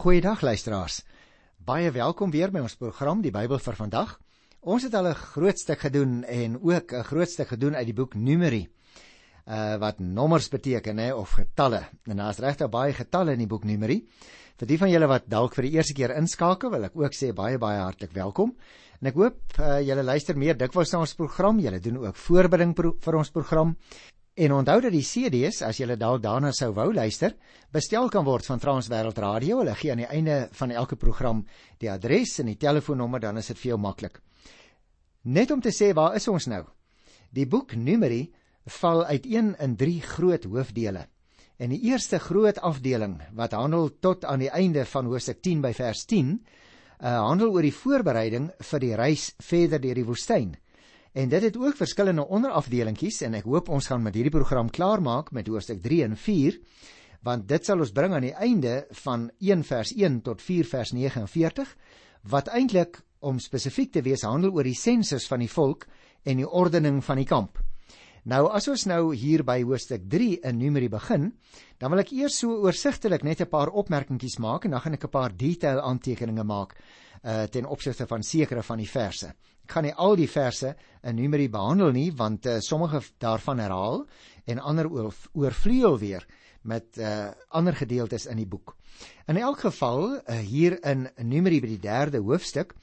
Goeiedag 0.00 0.40
luisteraars. 0.40 1.02
Baie 1.60 1.90
welkom 1.92 2.30
weer 2.32 2.48
by 2.48 2.62
ons 2.64 2.78
program 2.80 3.18
Die 3.20 3.32
Bybel 3.34 3.58
vir 3.60 3.76
vandag. 3.76 4.14
Ons 4.64 4.86
het 4.86 4.94
al 4.96 5.10
'n 5.10 5.14
groot 5.34 5.58
stuk 5.60 5.78
gedoen 5.78 6.24
en 6.24 6.56
ook 6.56 6.92
'n 6.92 7.04
groot 7.04 7.28
stuk 7.28 7.48
gedoen 7.48 7.76
uit 7.76 7.84
die 7.84 7.92
boek 7.92 8.14
Numeri. 8.14 8.66
Uh 9.46 9.76
wat 9.76 9.98
nommers 9.98 10.48
beteken 10.48 10.98
hè 10.98 11.12
of 11.12 11.30
getalle. 11.30 11.82
En 12.06 12.16
daar's 12.16 12.38
regtig 12.38 12.70
baie 12.70 12.92
getalle 12.92 13.32
in 13.32 13.38
die 13.38 13.46
boek 13.46 13.64
Numeri. 13.64 14.08
Vir 14.56 14.66
die 14.66 14.78
van 14.78 14.90
julle 14.90 15.06
wat 15.06 15.28
dalk 15.28 15.54
vir 15.54 15.64
die 15.64 15.72
eerste 15.72 15.92
keer 15.92 16.16
inskakel, 16.16 16.70
wil 16.70 16.84
ek 16.84 16.96
ook 16.96 17.12
sê 17.12 17.34
baie 17.34 17.58
baie 17.58 17.80
hartlik 17.80 18.12
welkom. 18.12 18.56
En 19.02 19.06
ek 19.06 19.14
hoop 19.14 19.36
uh, 19.58 19.80
julle 19.80 20.02
luister 20.02 20.36
meer 20.36 20.56
dikwels 20.56 20.92
na 20.92 21.00
ons 21.00 21.14
program. 21.14 21.60
Julle 21.60 21.78
doen 21.80 21.96
ook 21.96 22.16
voorbereiding 22.16 22.74
pro 22.74 22.96
vir 23.00 23.16
ons 23.16 23.30
program. 23.30 23.76
En 24.40 24.52
onthou 24.56 24.78
dat 24.80 24.94
die 24.94 25.04
CD's, 25.04 25.58
as 25.60 25.76
jy 25.76 25.98
dalk 26.00 26.22
daarna 26.24 26.48
sou 26.56 26.70
wou 26.72 26.86
luister, 26.96 27.34
bestel 27.76 28.06
kan 28.08 28.24
word 28.24 28.46
van 28.48 28.60
Transwêreld 28.62 29.18
Radio. 29.20 29.58
Hulle 29.60 29.74
gee 29.76 29.92
aan 29.92 30.00
die 30.00 30.08
einde 30.08 30.36
van 30.56 30.72
elke 30.72 30.96
program 30.96 31.42
die 31.82 31.90
adres 31.92 32.38
en 32.40 32.48
die 32.48 32.56
telefoonnommer, 32.56 33.20
dan 33.20 33.36
is 33.36 33.50
dit 33.52 33.60
vir 33.60 33.74
jou 33.74 33.78
maklik. 33.82 34.16
Net 35.28 35.52
om 35.52 35.60
te 35.60 35.74
sê 35.76 35.90
waar 35.92 36.16
is 36.16 36.28
ons 36.32 36.48
nou? 36.48 36.62
Die 37.36 37.44
boek 37.44 37.74
Numeri 37.76 38.30
val 38.80 39.04
uiteen 39.10 39.52
in 39.60 39.76
3 39.76 40.00
groot 40.14 40.48
hoofdele. 40.48 41.04
En 41.60 41.76
die 41.76 41.82
eerste 41.90 42.16
groot 42.18 42.62
afdeling 42.64 43.18
wat 43.36 43.52
handel 43.52 43.92
tot 44.00 44.24
aan 44.24 44.40
die 44.40 44.48
einde 44.48 44.86
van 44.88 45.12
Hoofstuk 45.12 45.44
10 45.44 45.60
by 45.68 45.74
vers 45.76 46.06
10, 46.08 46.32
uh, 47.04 47.18
handel 47.28 47.52
oor 47.52 47.68
die 47.68 47.76
voorbereiding 47.76 48.48
vir 48.72 48.86
die 48.88 48.94
reis 48.96 49.34
verder 49.36 49.84
deur 49.84 50.00
die 50.00 50.08
woestyn. 50.08 50.56
En 51.12 51.28
dit 51.28 51.42
het 51.42 51.56
ook 51.56 51.76
verskillende 51.76 52.26
onderafdelingkies 52.26 53.20
en 53.26 53.34
ek 53.34 53.48
hoop 53.50 53.68
ons 53.68 53.86
gaan 53.90 54.02
met 54.02 54.14
hierdie 54.14 54.30
program 54.30 54.68
klaarmaak 54.70 55.32
met 55.34 55.48
hoofstuk 55.50 55.82
3 55.82 56.04
en 56.04 56.16
4 56.16 56.60
want 57.26 57.48
dit 57.48 57.66
sal 57.66 57.82
ons 57.82 57.92
bring 57.92 58.14
aan 58.16 58.24
die 58.24 58.36
einde 58.36 58.86
van 59.02 59.26
1 59.38 59.64
vers 59.68 59.90
1 59.92 60.20
tot 60.24 60.40
4 60.42 60.68
vers 60.70 60.92
49 60.96 61.74
wat 62.32 62.48
eintlik 62.48 63.02
om 63.26 63.40
spesifiek 63.42 63.90
te 63.92 64.04
wees 64.06 64.22
handel 64.24 64.54
oor 64.54 64.64
die 64.64 64.78
sensus 64.78 65.26
van 65.28 65.42
die 65.42 65.50
volk 65.50 65.84
en 66.24 66.40
die 66.40 66.48
ordening 66.48 67.02
van 67.04 67.20
die 67.20 67.28
kamp. 67.28 67.58
Nou 68.24 68.46
as 68.52 68.68
ons 68.68 68.86
nou 68.88 69.14
hier 69.16 69.42
by 69.44 69.62
hoofstuk 69.64 70.06
3 70.12 70.40
in 70.48 70.58
Numeri 70.60 70.88
begin, 70.92 71.30
dan 71.80 71.92
wil 71.92 72.02
ek 72.02 72.12
eers 72.12 72.38
so 72.42 72.60
oorsigtelik 72.64 73.24
net 73.24 73.40
'n 73.40 73.48
paar 73.48 73.68
opmerkingies 73.68 74.38
maak 74.38 74.64
en 74.64 74.70
dan 74.70 74.80
gaan 74.80 74.94
ek 74.94 75.04
'n 75.04 75.10
paar 75.10 75.36
detail 75.36 75.80
aantekeninge 75.80 76.44
maak 76.44 76.76
uh 77.24 77.44
ten 77.44 77.66
opsigte 77.66 78.06
van 78.06 78.22
sekere 78.22 78.62
van 78.62 78.78
die 78.78 78.88
verse. 78.88 79.32
Gaan 79.70 79.86
nie 79.86 79.94
al 79.94 80.16
die 80.18 80.28
verse 80.30 80.74
in 81.06 81.16
Numeri 81.16 81.48
behandel 81.48 81.92
nie 81.94 82.10
want 82.16 82.46
uh, 82.46 82.58
sommige 82.64 83.02
daarvan 83.22 83.62
herhaal 83.62 84.04
en 84.50 84.58
ander 84.58 84.88
oorvleuel 84.90 85.98
weer 85.98 86.26
met 86.62 86.98
uh 86.98 87.30
ander 87.48 87.76
gedeeltes 87.76 88.26
in 88.26 88.36
die 88.36 88.48
boek. 88.48 88.74
In 89.26 89.38
elk 89.40 89.62
geval 89.64 90.18
uh, 90.18 90.38
hier 90.44 90.76
in 90.84 91.08
Numeri 91.16 91.60
by 91.60 91.70
die 91.76 91.80
3de 91.80 92.20
hoofstuk 92.24 92.74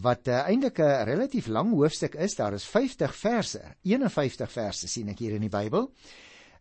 wat 0.00 0.28
uh, 0.28 0.46
eintlik 0.48 0.80
'n 0.80 1.04
relatief 1.04 1.46
lang 1.46 1.72
hoofstuk 1.74 2.14
is, 2.14 2.34
daar 2.34 2.54
is 2.54 2.64
50 2.64 3.14
verse, 3.14 3.60
51 3.82 4.50
verse 4.50 4.88
sien 4.88 5.08
ek 5.08 5.18
hier 5.18 5.34
in 5.34 5.46
die 5.46 5.52
Bybel. 5.52 5.90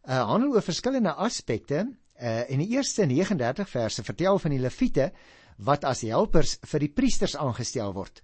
Uh 0.04 0.24
handel 0.28 0.54
oor 0.54 0.62
verskillende 0.62 1.14
aspekte. 1.14 1.88
Uh 2.20 2.50
in 2.50 2.60
die 2.60 2.76
eerste 2.76 3.06
39 3.06 3.70
verse 3.70 4.04
vertel 4.04 4.40
van 4.40 4.52
die 4.52 4.60
leviete 4.60 5.12
wat 5.58 5.84
as 5.84 6.02
helpers 6.02 6.58
vir 6.64 6.80
die 6.80 6.94
priesters 6.94 7.36
aangestel 7.36 7.94
word. 7.94 8.22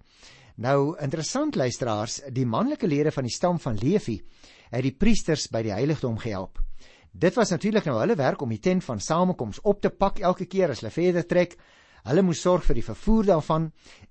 Nou 0.56 0.96
interessant 1.00 1.56
luisteraars, 1.56 2.20
die 2.32 2.46
manlike 2.46 2.86
lede 2.86 3.12
van 3.12 3.24
die 3.24 3.34
stam 3.34 3.58
van 3.60 3.76
Levi 3.76 4.20
het 4.70 4.82
die 4.82 4.96
priesters 4.96 5.48
by 5.52 5.62
die 5.62 5.72
heiligdom 5.72 6.18
gehelp. 6.18 6.58
Dit 7.12 7.36
was 7.36 7.50
natuurlik 7.50 7.84
nou 7.84 7.98
hulle 8.00 8.16
werk 8.16 8.42
om 8.42 8.48
die 8.48 8.60
tent 8.60 8.84
van 8.84 9.00
samekoms 9.00 9.60
op 9.62 9.80
te 9.80 9.90
pak 9.90 10.20
elke 10.20 10.46
keer 10.46 10.70
as 10.70 10.80
hulle 10.80 10.92
verder 10.92 11.26
trek 11.26 11.56
Hulle 12.06 12.22
moes 12.22 12.38
sorg 12.44 12.62
vir 12.68 12.78
die 12.78 12.86
vervoer 12.86 13.26
daarvan 13.32 13.64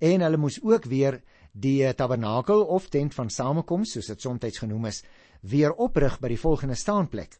en 0.04 0.24
hulle 0.26 0.40
moes 0.40 0.58
ook 0.64 0.88
weer 0.92 1.22
die 1.54 1.78
eh, 1.86 1.94
tabernakel 1.96 2.66
of 2.76 2.90
tent 2.92 3.16
van 3.16 3.30
samekoms 3.32 3.94
soos 3.96 4.10
dit 4.12 4.22
soms 4.22 4.60
genoem 4.60 4.90
is, 4.90 5.02
weer 5.42 5.72
oprig 5.72 6.18
by 6.20 6.34
die 6.34 6.40
volgende 6.42 6.76
staanplek. 6.76 7.38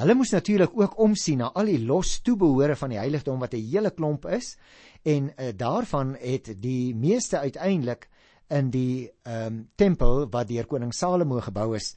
Hulle 0.00 0.14
moes 0.16 0.32
natuurlik 0.32 0.72
ook 0.72 0.96
omsien 0.98 1.42
na 1.42 1.50
al 1.52 1.68
die 1.68 1.82
los 1.84 2.22
toebehore 2.24 2.76
van 2.76 2.94
die 2.94 2.98
heiligdom 2.98 3.40
wat 3.40 3.52
'n 3.52 3.68
hele 3.68 3.90
klomp 3.90 4.24
is 4.26 4.56
en 5.04 5.28
uh, 5.28 5.52
daarvan 5.52 6.16
het 6.16 6.54
die 6.56 6.94
meeste 6.94 7.38
uiteindelik 7.38 8.08
in 8.50 8.70
die 8.70 9.10
ehm 9.24 9.46
um, 9.46 9.58
tempel 9.76 10.26
wat 10.32 10.48
deur 10.48 10.66
koning 10.66 10.92
Salomo 10.94 11.40
gebou 11.40 11.74
is 11.76 11.94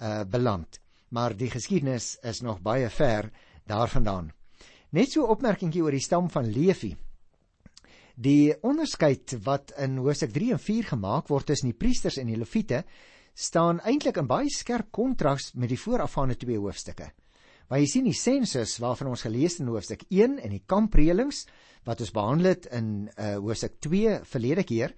uh 0.00 0.24
beland. 0.24 0.80
Maar 1.08 1.36
die 1.36 1.50
geskiedenis 1.50 2.16
is 2.22 2.40
nog 2.40 2.60
baie 2.60 2.88
ver 2.90 3.30
daarvandaan. 3.66 4.32
Net 4.90 5.12
so 5.12 5.24
'n 5.26 5.30
opmerkingie 5.30 5.82
oor 5.82 5.90
die 5.90 6.00
stam 6.00 6.30
van 6.30 6.46
Levi. 6.52 6.96
Die 8.14 8.54
onderskeid 8.62 9.36
wat 9.44 9.72
in 9.76 9.96
Hosea 9.96 10.28
3 10.28 10.52
en 10.52 10.58
4 10.58 10.84
gemaak 10.84 11.28
word 11.28 11.46
tussen 11.46 11.68
die 11.68 11.78
priesters 11.78 12.16
en 12.16 12.26
die 12.26 12.36
leviete 12.36 12.84
staan 13.34 13.80
eintlik 13.80 14.16
in 14.16 14.26
baie 14.26 14.48
skerp 14.48 14.90
kontras 14.90 15.52
met 15.54 15.68
die 15.68 15.80
voorafgaande 15.80 16.36
twee 16.36 16.58
hoofstukke. 16.58 17.10
Waar 17.68 17.78
jy 17.78 17.86
sien 17.86 18.04
die 18.04 18.16
sensus 18.16 18.78
waarvan 18.78 19.10
ons 19.10 19.22
gelees 19.26 19.58
het 19.58 19.66
in 19.66 19.72
hoofstuk 19.74 20.06
1 20.08 20.38
en 20.38 20.50
die 20.50 20.62
kampreëlings 20.66 21.46
wat 21.84 22.00
ons 22.00 22.14
behandel 22.14 22.46
het 22.54 22.66
in 22.72 23.10
uh, 23.18 23.36
hoofstuk 23.36 23.80
2 23.84 24.20
verlede 24.24 24.64
keer 24.64 24.94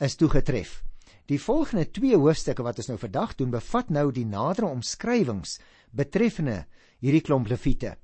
is 0.00 0.16
toegetref. 0.16 0.82
Die 1.30 1.40
volgende 1.40 1.86
twee 1.90 2.16
hoofstukke 2.16 2.64
wat 2.66 2.78
ons 2.82 2.90
nou 2.90 2.98
vandag 3.00 3.34
doen 3.38 3.52
bevat 3.54 3.90
nou 3.90 4.10
die 4.12 4.26
nadere 4.28 4.68
omskrywings 4.68 5.58
betreffende 5.90 6.64
hierdie 7.00 7.22
klomp 7.24 7.48
leviete. 7.48 7.94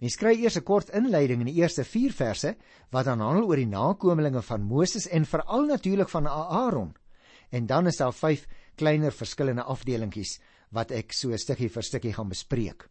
Mens 0.00 0.16
kry 0.18 0.34
eers 0.40 0.56
'n 0.56 0.64
kort 0.64 0.90
inleiding 0.90 1.40
in 1.40 1.50
die 1.52 1.60
eerste 1.60 1.84
4 1.84 2.12
verse 2.12 2.56
wat 2.90 3.04
dan 3.04 3.20
handel 3.20 3.48
oor 3.48 3.56
die 3.56 3.70
nakommelinge 3.70 4.42
van 4.42 4.62
Moses 4.62 5.06
en 5.08 5.24
veral 5.24 5.66
natuurlik 5.66 6.08
van 6.08 6.26
Aaron. 6.26 6.94
En 7.50 7.66
dan 7.66 7.86
is 7.86 7.96
daar 7.96 8.12
5 8.12 8.46
kleiner 8.76 9.12
verskillende 9.12 9.62
afdelingkies 9.62 10.40
wat 10.70 10.90
ek 10.90 11.12
so 11.12 11.36
stukkie 11.36 11.68
vir 11.68 11.82
stukkie 11.82 12.12
gaan 12.12 12.28
bespreek. 12.28 12.88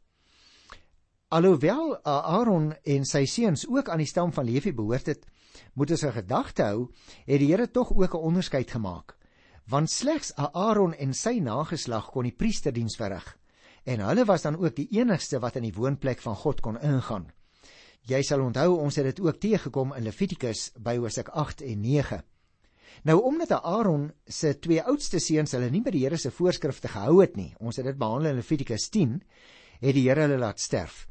Alhoewel 1.30 1.97
Aaron 2.06 2.74
en 2.84 3.06
sy 3.06 3.25
seuns 3.25 3.68
ook 3.68 3.90
aan 3.90 3.97
die 3.97 4.08
stam 4.08 4.31
van 4.31 4.46
Levi 4.46 4.74
behoort 4.74 5.06
het, 5.06 5.25
moet 5.74 5.91
ons 5.91 6.03
'n 6.03 6.12
gedagte 6.12 6.64
hou, 6.64 6.91
het 7.25 7.40
die 7.40 7.52
Here 7.52 7.72
tog 7.72 7.91
ook 7.91 8.14
'n 8.14 8.25
onderskeid 8.30 8.72
gemaak. 8.72 9.16
Want 9.66 9.90
slegs 9.90 10.34
Aaron 10.36 10.94
en 10.94 11.14
sy 11.14 11.40
nageslag 11.40 12.12
kon 12.12 12.24
die 12.24 12.36
priesterdiens 12.36 12.96
verrig 12.96 13.38
en 13.84 14.00
hulle 14.00 14.25
was 14.25 14.42
dan 14.42 14.58
ook 14.58 14.75
die 14.75 14.88
enigste 14.92 15.40
wat 15.40 15.56
in 15.59 15.68
die 15.68 15.75
woonplek 15.75 16.22
van 16.24 16.36
God 16.36 16.62
kon 16.63 16.80
ingaan. 16.80 17.28
Jy 18.08 18.22
sal 18.24 18.44
onthou 18.44 18.78
ons 18.80 18.96
het 19.00 19.06
dit 19.12 19.19
ook 19.24 19.40
teëgekom 19.40 19.94
in 19.97 20.03
Levitikus 20.03 20.72
by 20.80 20.97
Hosea 21.00 21.31
8 21.31 21.63
en 21.63 21.81
9. 21.81 22.22
Nou 23.03 23.22
omdat 23.24 23.52
Aaron 23.63 24.12
se 24.28 24.53
twee 24.59 24.84
oudste 24.84 25.19
seuns 25.19 25.52
hulle 25.56 25.69
nie 25.72 25.81
by 25.84 25.92
die 25.92 26.03
Here 26.03 26.18
se 26.18 26.31
voorskrifte 26.31 26.88
gehou 26.88 27.22
het 27.22 27.36
nie, 27.36 27.53
ons 27.59 27.80
het 27.80 27.86
dit 27.86 27.97
behandel 27.97 28.31
in 28.31 28.40
Levitikus 28.40 28.90
10, 28.90 29.22
het 29.81 29.96
die 29.96 30.08
Here 30.08 30.28
hulle 30.28 30.40
laat 30.40 30.59
sterf. 30.59 31.08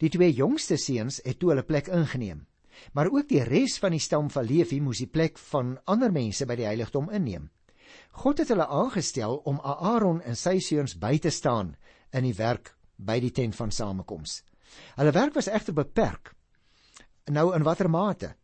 Die 0.00 0.10
twee 0.10 0.32
jongste 0.32 0.76
seuns 0.76 1.20
het 1.24 1.38
toe 1.38 1.52
hulle 1.52 1.64
plek 1.64 1.88
ingeneem. 1.88 2.44
Maar 2.92 3.10
ook 3.12 3.28
die 3.28 3.42
res 3.44 3.78
van 3.78 3.94
die 3.94 4.02
stam 4.02 4.30
van 4.30 4.46
Levi 4.46 4.80
moes 4.80 5.02
die 5.02 5.10
plek 5.10 5.38
van 5.50 5.76
ander 5.84 6.12
mense 6.12 6.46
by 6.46 6.56
die 6.58 6.68
heiligdom 6.68 7.10
inneem. 7.10 7.50
God 8.22 8.38
het 8.38 8.50
hulle 8.52 8.66
aangestel 8.66 9.36
om 9.50 9.60
Aaron 9.60 10.22
en 10.22 10.36
sy 10.36 10.58
seuns 10.62 10.96
by 10.98 11.18
te 11.18 11.30
staan 11.30 11.74
in 12.14 12.26
die 12.26 12.36
werk 12.38 12.74
by 12.96 13.18
die 13.20 13.32
tent 13.34 13.56
van 13.58 13.70
samekoms. 13.74 14.42
Hulle 14.98 15.12
werk 15.14 15.34
was 15.34 15.50
egter 15.50 15.74
beperk. 15.74 16.34
Nou 17.30 17.52
in 17.56 17.64
watter 17.66 17.90
mate? 17.90 18.34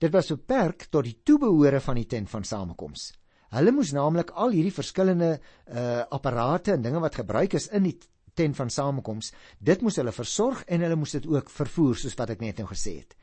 Dit 0.00 0.12
was 0.12 0.32
beperk 0.32 0.88
tot 0.90 1.06
die 1.06 1.20
toebehore 1.24 1.80
van 1.80 2.00
die 2.00 2.08
tent 2.08 2.30
van 2.30 2.44
samekoms. 2.44 3.12
Hulle 3.54 3.72
moes 3.72 3.92
naamlik 3.94 4.32
al 4.34 4.50
hierdie 4.56 4.74
verskillende 4.74 5.36
uh 5.70 6.02
apparate 6.10 6.74
en 6.74 6.82
dinge 6.82 7.00
wat 7.00 7.20
gebruik 7.20 7.54
is 7.54 7.68
in 7.70 7.86
die 7.86 7.98
tent 8.34 8.56
van 8.58 8.70
samekoms, 8.70 9.30
dit 9.62 9.82
moes 9.82 9.96
hulle 10.00 10.12
versorg 10.12 10.64
en 10.66 10.82
hulle 10.82 10.98
moes 10.98 11.14
dit 11.14 11.26
ook 11.30 11.50
vervoer 11.54 12.00
soos 12.00 12.16
wat 12.18 12.34
ek 12.34 12.42
net 12.42 12.58
nou 12.58 12.66
gesê 12.72 12.98
het. 12.98 13.14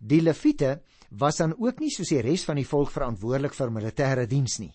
Die 0.00 0.20
leviete 0.22 0.80
was 1.10 1.36
dan 1.36 1.54
ook 1.58 1.80
nie 1.80 1.90
soos 1.90 2.08
die 2.08 2.22
res 2.22 2.44
van 2.44 2.56
die 2.56 2.68
volk 2.68 2.90
verantwoordelik 2.90 3.54
vir 3.54 3.70
militêre 3.70 4.26
diens 4.26 4.58
nie 4.58 4.72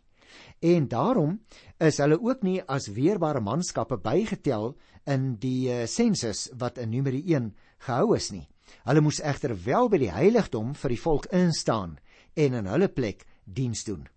en 0.63 0.87
daarom 0.87 1.41
is 1.77 1.97
hulle 1.97 2.17
ook 2.21 2.43
nie 2.43 2.61
as 2.71 2.87
weerbare 2.95 3.41
manskappe 3.43 3.97
bygetel 4.01 4.73
in 5.11 5.33
die 5.41 5.67
sensus 5.89 6.47
uh, 6.47 6.57
wat 6.61 6.79
in 6.79 6.93
Numeri 6.93 7.21
1 7.35 7.51
gehou 7.83 8.15
is 8.15 8.31
nie. 8.31 8.45
Hulle 8.87 9.03
moes 9.03 9.19
egter 9.19 9.55
wel 9.65 9.89
by 9.91 9.99
die 10.05 10.13
heiligdom 10.13 10.73
vir 10.79 10.95
die 10.95 11.01
volk 11.01 11.27
instaan 11.35 11.97
en 12.39 12.55
in 12.61 12.69
hulle 12.71 12.89
plek 12.89 13.25
diens 13.43 13.83
doen. 13.83 14.07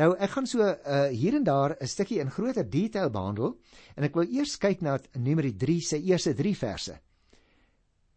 Nou 0.00 0.14
ek 0.16 0.32
gaan 0.32 0.48
so 0.48 0.64
uh, 0.64 1.04
hier 1.12 1.36
en 1.36 1.44
daar 1.44 1.76
'n 1.76 1.86
stukkie 1.86 2.20
in 2.20 2.30
groter 2.30 2.64
detail 2.64 3.10
behandel 3.10 3.58
en 3.96 4.04
ek 4.04 4.16
wil 4.16 4.26
eers 4.28 4.56
kyk 4.56 4.82
na 4.82 4.98
Numeri 5.14 5.52
3 5.52 5.80
se 5.80 6.00
eerste 6.00 6.34
3 6.34 6.56
verse. 6.56 6.98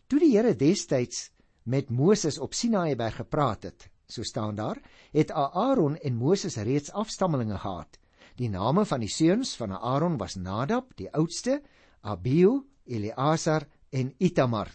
Toe 0.07 0.19
die 0.19 0.31
Here 0.31 0.55
destyds 0.55 1.31
met 1.63 1.89
Moses 1.89 2.37
op 2.37 2.53
Sinaï 2.53 2.95
berg 2.95 3.15
gepraat 3.15 3.63
het, 3.63 3.89
so 4.07 4.23
staan 4.23 4.55
daar, 4.55 4.81
het 5.11 5.31
Aaron 5.31 5.97
en 5.97 6.15
Moses 6.15 6.55
reeds 6.55 6.91
afstammelinge 6.91 7.57
gehad. 7.57 7.99
Die 8.35 8.49
name 8.49 8.85
van 8.85 8.99
die 8.99 9.11
seuns 9.11 9.55
van 9.55 9.71
Aaron 9.71 10.17
was 10.17 10.35
Nadab, 10.35 10.91
die 10.95 11.11
oudste, 11.13 11.61
Abihu, 12.01 12.61
Eleazar 12.85 13.67
en 13.89 14.13
Itamar. 14.17 14.71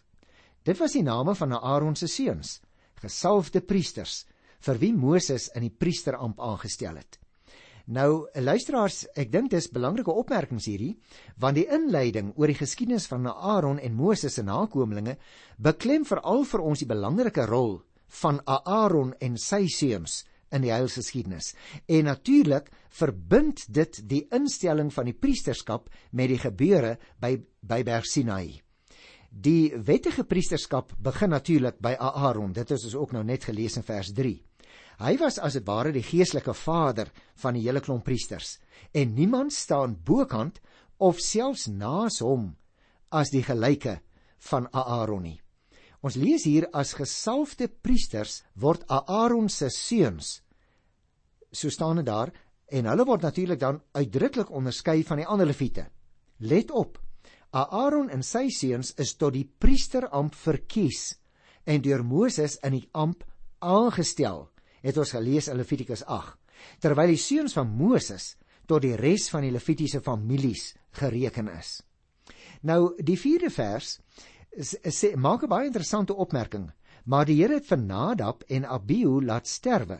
Dit 0.62 0.78
was 0.78 0.92
die 0.92 1.02
name 1.02 1.34
van 1.34 1.52
Aaron 1.52 1.96
se 1.96 2.06
seuns. 2.06 2.60
gesalfde 3.02 3.62
priesters 3.62 4.24
vir 4.66 4.80
wie 4.82 4.92
Moses 4.94 5.48
in 5.54 5.66
die 5.66 5.74
priesteramp 5.74 6.40
aangestel 6.42 6.98
het. 6.98 7.18
Nou 7.88 8.26
luisteraars, 8.36 9.06
ek 9.16 9.30
dink 9.32 9.48
dis 9.54 9.70
belangrike 9.72 10.12
opmerkings 10.12 10.66
hierdie, 10.68 10.92
want 11.40 11.56
die 11.56 11.64
inleiding 11.72 12.34
oor 12.36 12.50
die 12.50 12.58
geskiedenis 12.58 13.06
van 13.08 13.24
Aaron 13.30 13.78
en 13.80 13.94
Moses 13.96 14.36
se 14.36 14.44
nakommelinge 14.44 15.14
beklem 15.56 16.04
veral 16.04 16.44
vir 16.50 16.64
ons 16.68 16.82
die 16.82 16.88
belangrike 16.90 17.46
rol 17.48 17.78
van 18.20 18.42
Aaron 18.44 19.14
en 19.24 19.38
sy 19.40 19.64
seuns 19.72 20.20
in 20.52 20.66
die 20.66 20.72
Heilsgeskiedenis. 20.72 21.54
En 21.88 22.10
natuurlik 22.10 22.68
verbind 22.92 23.64
dit 23.72 24.00
die 24.08 24.26
instelling 24.36 24.92
van 24.92 25.08
die 25.08 25.16
priesterskap 25.16 25.88
met 26.12 26.28
die 26.28 26.40
gebeure 26.44 26.98
by 27.20 27.38
by 27.68 27.80
Berg 27.88 28.04
Sinai. 28.08 28.60
Die 29.28 29.72
wettige 29.72 30.24
priesterskap 30.28 30.92
begin 31.04 31.32
natuurlik 31.32 31.80
by 31.84 31.94
Aaron. 31.96 32.52
Dit 32.52 32.70
is 32.76 32.84
ons 32.84 33.00
ook 33.00 33.16
nou 33.16 33.24
net 33.24 33.48
gelees 33.48 33.76
in 33.80 33.84
vers 33.84 34.12
3. 34.12 34.36
Hy 34.98 35.14
was 35.20 35.38
as 35.38 35.54
dit 35.54 35.66
ware 35.66 35.92
die 35.94 36.02
geestelike 36.02 36.54
vader 36.58 37.10
van 37.38 37.54
die 37.54 37.62
hele 37.66 37.80
klomp 37.80 38.04
priesters 38.08 38.56
en 38.92 39.14
niemand 39.14 39.54
staan 39.54 39.94
bokant 40.04 40.58
of 40.98 41.20
selfs 41.22 41.68
naas 41.70 42.18
hom 42.24 42.56
as 43.14 43.30
die 43.30 43.44
gelyke 43.46 44.00
van 44.50 44.66
Aaron 44.74 45.22
nie. 45.22 45.38
Ons 46.02 46.18
lees 46.18 46.44
hier 46.46 46.68
as 46.74 46.96
gesalfde 46.98 47.68
priesters 47.68 48.42
word 48.54 48.84
Aaron 48.90 49.48
se 49.50 49.70
seuns. 49.70 50.40
So 51.50 51.70
staan 51.70 52.02
dit 52.02 52.06
daar 52.06 52.34
en 52.68 52.90
hulle 52.90 53.06
word 53.06 53.22
natuurlik 53.22 53.62
dan 53.62 53.80
uitdruklik 53.94 54.50
onderskei 54.50 55.02
van 55.06 55.22
die 55.22 55.26
ander 55.26 55.46
leviete. 55.46 55.88
Let 56.38 56.70
op. 56.70 56.98
Aaron 57.50 58.10
en 58.10 58.22
sy 58.22 58.48
seuns 58.52 58.92
is 59.00 59.14
tot 59.16 59.32
die 59.34 59.46
priesteramp 59.46 60.34
verkies 60.36 61.16
en 61.64 61.82
deur 61.82 62.04
Moses 62.04 62.58
in 62.66 62.76
die 62.76 62.86
amp 62.92 63.24
aangestel. 63.58 64.48
Het 64.82 64.96
ons 64.96 65.12
gelees 65.12 65.48
in 65.48 65.56
Levitikus 65.56 66.04
8. 66.04 66.36
Terwyl 66.80 67.14
die 67.14 67.20
seuns 67.20 67.52
van 67.52 67.68
Moses 67.68 68.36
tot 68.66 68.82
die 68.82 68.96
res 68.96 69.28
van 69.32 69.46
die 69.46 69.52
levitiese 69.52 70.00
families 70.04 70.74
gereken 70.98 71.48
is. 71.48 71.78
Nou 72.62 72.94
die 72.98 73.16
4de 73.16 73.50
vers 73.54 73.98
sê 74.98 75.14
maak 75.16 75.42
'n 75.42 75.48
baie 75.48 75.66
interessante 75.66 76.14
opmerking, 76.14 76.70
maar 77.04 77.24
die 77.24 77.40
Here 77.40 77.54
het 77.54 77.66
vir 77.66 77.78
Nadab 77.78 78.44
en 78.48 78.64
Abihu 78.64 79.24
laat 79.24 79.46
sterwe 79.46 79.98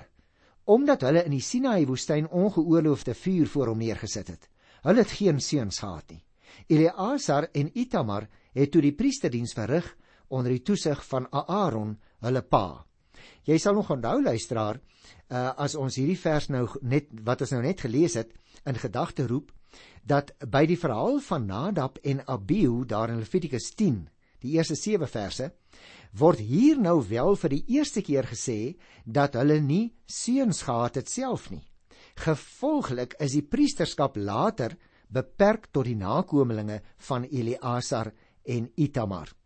omdat 0.69 1.01
hulle 1.07 1.25
in 1.25 1.33
die 1.33 1.45
Sinaï 1.45 1.87
woestyn 1.89 2.29
ongeoorloofde 2.29 3.15
vuur 3.15 3.49
voor 3.49 3.71
hom 3.73 3.79
neergesit 3.81 4.29
het. 4.29 4.49
Hulle 4.85 5.01
het 5.01 5.15
geen 5.17 5.41
seuns 5.41 5.79
gehad 5.81 6.11
nie. 6.13 6.21
Eleazar 6.69 7.49
en 7.57 7.71
Itamar 7.73 8.29
het 8.53 8.71
toe 8.71 8.83
die 8.85 8.93
priesterdiens 8.93 9.55
verrig 9.57 9.89
onder 10.29 10.53
die 10.53 10.63
toesig 10.63 11.01
van 11.09 11.27
Aaron, 11.33 11.97
hulle 12.21 12.43
pa. 12.43 12.85
Jy 13.49 13.59
sal 13.59 13.75
nog 13.75 13.91
onthou 13.91 14.23
luisteraar, 14.23 14.81
uh, 15.31 15.53
as 15.57 15.75
ons 15.75 15.97
hierdie 15.97 16.19
vers 16.19 16.49
nou 16.53 16.67
net 16.83 17.09
wat 17.25 17.45
ons 17.45 17.55
nou 17.57 17.63
net 17.63 17.81
gelees 17.81 18.15
het 18.19 18.33
in 18.67 18.79
gedagte 18.79 19.27
roep 19.27 19.53
dat 20.09 20.33
by 20.49 20.65
die 20.67 20.79
verhaal 20.81 21.19
van 21.21 21.47
Nadab 21.47 21.99
en 22.03 22.23
Abihu 22.27 22.85
daar 22.89 23.13
in 23.13 23.21
Levitikus 23.21 23.73
die 24.41 24.55
eerste 24.55 24.77
7 24.79 25.09
verse, 25.11 25.51
word 26.15 26.41
hier 26.41 26.79
nou 26.81 27.01
wel 27.09 27.37
vir 27.37 27.55
die 27.57 27.65
eerste 27.77 28.03
keer 28.07 28.29
gesê 28.31 28.77
dat 29.05 29.35
hulle 29.35 29.61
nie 29.61 29.95
seuns 30.07 30.63
gehad 30.63 31.01
het 31.01 31.11
self 31.11 31.51
nie. 31.51 31.65
Gevolglik 32.19 33.17
is 33.23 33.35
die 33.37 33.43
priesterskap 33.43 34.17
later 34.17 34.77
beperk 35.09 35.69
tot 35.73 35.87
die 35.89 35.99
nakommelinge 35.99 36.81
van 37.09 37.25
Eleazar 37.25 38.13
en 38.45 38.71
Itamar. 38.77 39.38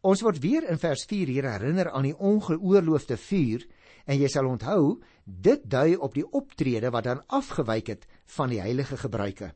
Ons 0.00 0.22
word 0.24 0.38
weer 0.40 0.64
in 0.72 0.78
vers 0.80 1.02
4 1.04 1.28
hier 1.28 1.44
herinner 1.44 1.90
aan 1.92 2.06
die 2.08 2.16
ongeoorloofde 2.16 3.18
vuur 3.20 3.66
en 4.08 4.16
jy 4.16 4.30
sal 4.32 4.46
onthou 4.48 4.94
dit 5.24 5.66
dui 5.68 5.98
op 6.00 6.14
die 6.16 6.24
optrede 6.24 6.88
wat 6.94 7.04
dan 7.04 7.20
afgewyk 7.28 7.90
het 7.92 8.06
van 8.36 8.48
die 8.48 8.62
heilige 8.64 8.96
gebruike. 8.96 9.50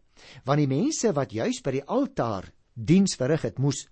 Want 0.45 0.61
die 0.61 0.69
mense 0.69 1.15
wat 1.17 1.33
juis 1.33 1.63
by 1.65 1.79
die 1.79 1.87
altaar 1.89 2.51
diens 2.75 3.17
verrig 3.17 3.47
het, 3.49 3.59
moes 3.59 3.87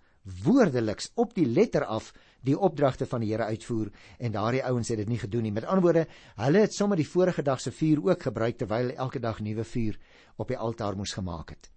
woordeliks 0.45 1.09
op 1.19 1.33
die 1.35 1.47
letter 1.49 1.87
af 1.89 2.13
die 2.45 2.55
opdragte 2.55 3.09
van 3.09 3.25
die 3.25 3.33
Here 3.33 3.49
uitvoer 3.49 3.89
en 4.21 4.35
daardie 4.37 4.63
ouens 4.69 4.93
het 4.93 5.01
dit 5.01 5.09
nie 5.09 5.19
gedoen 5.19 5.49
nie. 5.49 5.55
Met 5.57 5.65
ander 5.65 5.87
woorde, 5.87 6.07
hulle 6.37 6.67
het 6.67 6.77
sommer 6.77 7.01
die 7.01 7.09
vorige 7.09 7.43
dag 7.43 7.65
se 7.65 7.73
vuur 7.73 8.05
ook 8.11 8.29
gebruik 8.29 8.61
terwyl 8.61 8.93
elke 8.93 9.25
dag 9.25 9.41
nuwe 9.41 9.65
vuur 9.65 9.97
op 10.37 10.53
die 10.53 10.59
altaar 10.59 11.01
moes 11.01 11.17
gemaak 11.17 11.57
het. 11.57 11.71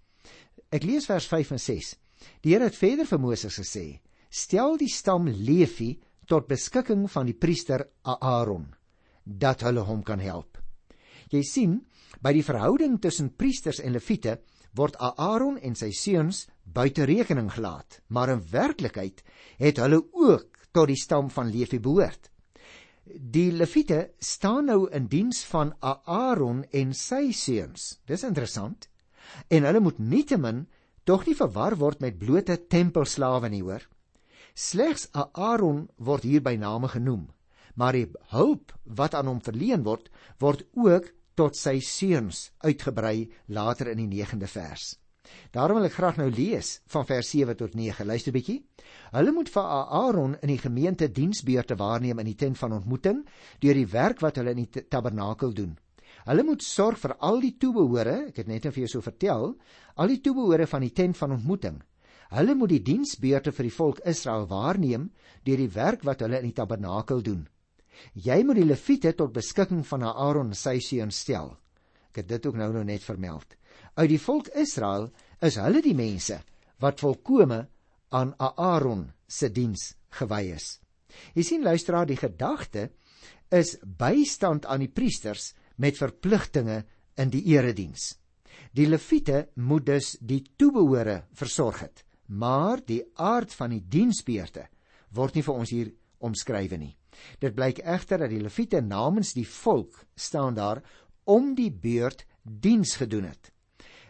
Ek 0.70 0.84
lees 0.84 1.08
vers 1.08 1.30
5 1.32 1.56
en 1.56 1.64
6. 1.64 1.96
Die 2.44 2.54
Here 2.54 2.68
het 2.68 2.76
verder 2.76 3.08
vir 3.08 3.24
Moses 3.24 3.56
gesê: 3.62 4.02
"Stel 4.36 4.76
die 4.82 4.92
stam 4.92 5.30
Levi 5.30 5.94
tot 6.28 6.50
beskikking 6.50 7.06
van 7.12 7.30
die 7.30 7.38
priester 7.38 7.86
Aaron 8.04 8.74
dat 9.24 9.64
hulle 9.64 9.86
hom 9.88 10.04
kan 10.04 10.20
help." 10.20 10.58
Jy 11.32 11.44
sien, 11.44 11.78
by 12.22 12.34
die 12.36 12.44
verhouding 12.44 13.00
tussen 13.02 13.32
priesters 13.34 13.80
en 13.80 13.96
leviete 13.96 14.40
word 14.76 14.98
Aaron 15.00 15.58
en 15.58 15.76
sy 15.76 15.92
seuns 15.96 16.46
buite 16.66 17.06
rekening 17.08 17.50
gelaat, 17.54 18.02
maar 18.10 18.30
in 18.34 18.44
werklikheid 18.52 19.24
het 19.62 19.80
hulle 19.80 20.02
ook 20.12 20.68
tot 20.76 20.92
die 20.92 21.00
stam 21.00 21.30
van 21.32 21.52
Levi 21.52 21.80
behoort. 21.80 22.30
Die 23.06 23.52
Leviete 23.54 24.16
staan 24.20 24.66
nou 24.66 24.90
in 24.92 25.08
diens 25.08 25.44
van 25.46 25.76
Aaron 25.80 26.64
en 26.74 26.94
sy 26.98 27.30
seuns. 27.32 28.00
Dis 28.10 28.26
interessant. 28.26 28.90
En 29.48 29.64
hulle 29.64 29.80
moet 29.80 30.00
nietemin 30.00 30.66
tog 31.06 31.26
nie 31.28 31.38
verwar 31.38 31.78
word 31.78 32.02
met 32.02 32.18
blote 32.18 32.58
tempelslawe 32.68 33.50
nie, 33.54 33.62
hoor. 33.62 33.86
Slegs 34.56 35.10
Aaron 35.12 35.90
word 36.00 36.24
hier 36.24 36.40
by 36.40 36.54
name 36.56 36.88
genoem, 36.88 37.26
maar 37.76 37.92
die 37.92 38.06
hulp 38.32 38.72
wat 38.88 39.16
aan 39.20 39.28
hom 39.28 39.42
verleen 39.44 39.82
word, 39.84 40.06
word 40.40 40.62
ook 40.80 41.10
tot 41.36 41.58
sy 41.60 41.82
seuns 41.84 42.54
uitgebrei 42.64 43.28
later 43.52 43.90
in 43.92 44.00
die 44.00 44.22
9de 44.24 44.48
vers. 44.48 44.94
Daarom 45.52 45.82
wil 45.82 45.90
ek 45.90 45.98
graag 45.98 46.22
nou 46.22 46.30
lees 46.32 46.70
van 46.94 47.04
vers 47.10 47.34
7 47.36 47.58
tot 47.60 47.76
9. 47.76 48.08
Luister 48.08 48.32
bietjie. 48.32 48.62
Hulle 49.12 49.34
moet 49.36 49.52
vir 49.52 49.68
Aaron 50.00 50.38
in 50.40 50.54
die 50.54 50.62
gemeente 50.62 51.10
diensbeurte 51.12 51.76
waarneem 51.76 52.22
in 52.24 52.30
die 52.32 52.38
tent 52.40 52.56
van 52.62 52.78
ontmoeting 52.78 53.26
deur 53.60 53.76
die 53.76 53.90
werk 53.92 54.24
wat 54.24 54.40
hulle 54.40 54.54
in 54.56 54.64
die 54.64 54.86
tabernakel 54.88 55.52
doen. 55.58 55.74
Hulle 56.30 56.46
moet 56.48 56.64
sorg 56.64 57.02
vir 57.02 57.18
al 57.20 57.44
die 57.44 57.58
toebehore, 57.60 58.30
ek 58.32 58.40
het 58.40 58.48
net 58.48 58.64
nou 58.64 58.72
vir 58.72 58.86
jou 58.86 58.94
so 58.94 59.04
vertel, 59.04 59.52
al 60.00 60.16
die 60.16 60.22
toebehore 60.24 60.70
van 60.72 60.88
die 60.88 60.94
tent 60.96 61.20
van 61.20 61.36
ontmoeting. 61.36 61.82
Hulle 62.36 62.56
moet 62.56 62.74
die 62.74 62.84
diensbeurte 62.84 63.54
vir 63.56 63.70
die 63.70 63.76
volk 63.76 64.00
Israel 64.12 64.48
waarneem 64.50 65.10
deur 65.48 65.62
die 65.62 65.72
werk 65.72 66.04
wat 66.04 66.24
hulle 66.26 66.42
in 66.42 66.50
die 66.50 66.58
tabernakel 66.58 67.22
doen. 67.24 67.46
Jy 68.14 68.42
moet 68.44 68.60
die 68.60 68.68
leviete 68.68 69.14
tot 69.16 69.36
beskikking 69.36 69.86
van 69.88 70.04
Aaron 70.04 70.52
sy 70.54 70.80
seun 70.84 71.14
stel. 71.16 71.54
Ek 72.12 72.24
het 72.24 72.28
dit 72.34 72.46
ook 72.48 72.58
nou 72.60 72.72
nou 72.74 72.84
net 72.84 73.04
vermeld. 73.04 73.56
Uit 73.96 74.10
die 74.12 74.20
volk 74.20 74.50
Israel 74.56 75.10
is 75.44 75.60
hulle 75.62 75.82
die 75.84 75.96
mense 75.96 76.42
wat 76.84 77.00
volkome 77.00 77.62
aan 78.16 78.34
Aaron 78.40 79.08
se 79.28 79.50
diens 79.52 79.94
gewy 80.20 80.56
is. 80.56 80.80
Jy 81.36 81.44
sien 81.44 81.64
luisteraar, 81.64 82.08
die 82.08 82.20
gedagte 82.20 82.90
is 83.52 83.76
bystand 83.84 84.66
aan 84.66 84.84
die 84.84 84.92
priesters 84.92 85.54
met 85.80 86.00
verpligtinge 86.00 86.84
in 87.20 87.32
die 87.32 87.44
erediens. 87.54 88.16
Die 88.76 88.88
leviete 88.88 89.50
moet 89.56 89.86
dus 89.88 90.16
die 90.20 90.42
toebehore 90.58 91.26
versorg 91.36 91.82
het, 91.86 92.05
maar 92.26 92.82
die 92.86 93.04
aard 93.14 93.54
van 93.54 93.76
die 93.76 93.82
diensbeurte 93.82 94.68
word 95.16 95.36
nie 95.36 95.44
vir 95.46 95.56
ons 95.56 95.72
hier 95.72 95.92
omskrywe 96.26 96.78
nie. 96.78 96.96
Dit 97.40 97.56
blyk 97.56 97.80
egter 97.80 98.26
dat 98.26 98.32
die 98.34 98.42
leviete 98.42 98.82
namens 98.82 99.34
die 99.36 99.48
volk 99.48 100.04
staan 100.16 100.56
daar 100.58 100.82
om 101.24 101.54
die 101.56 101.72
beurt 101.72 102.26
diens 102.44 102.96
gedoen 103.00 103.30
het. 103.30 103.52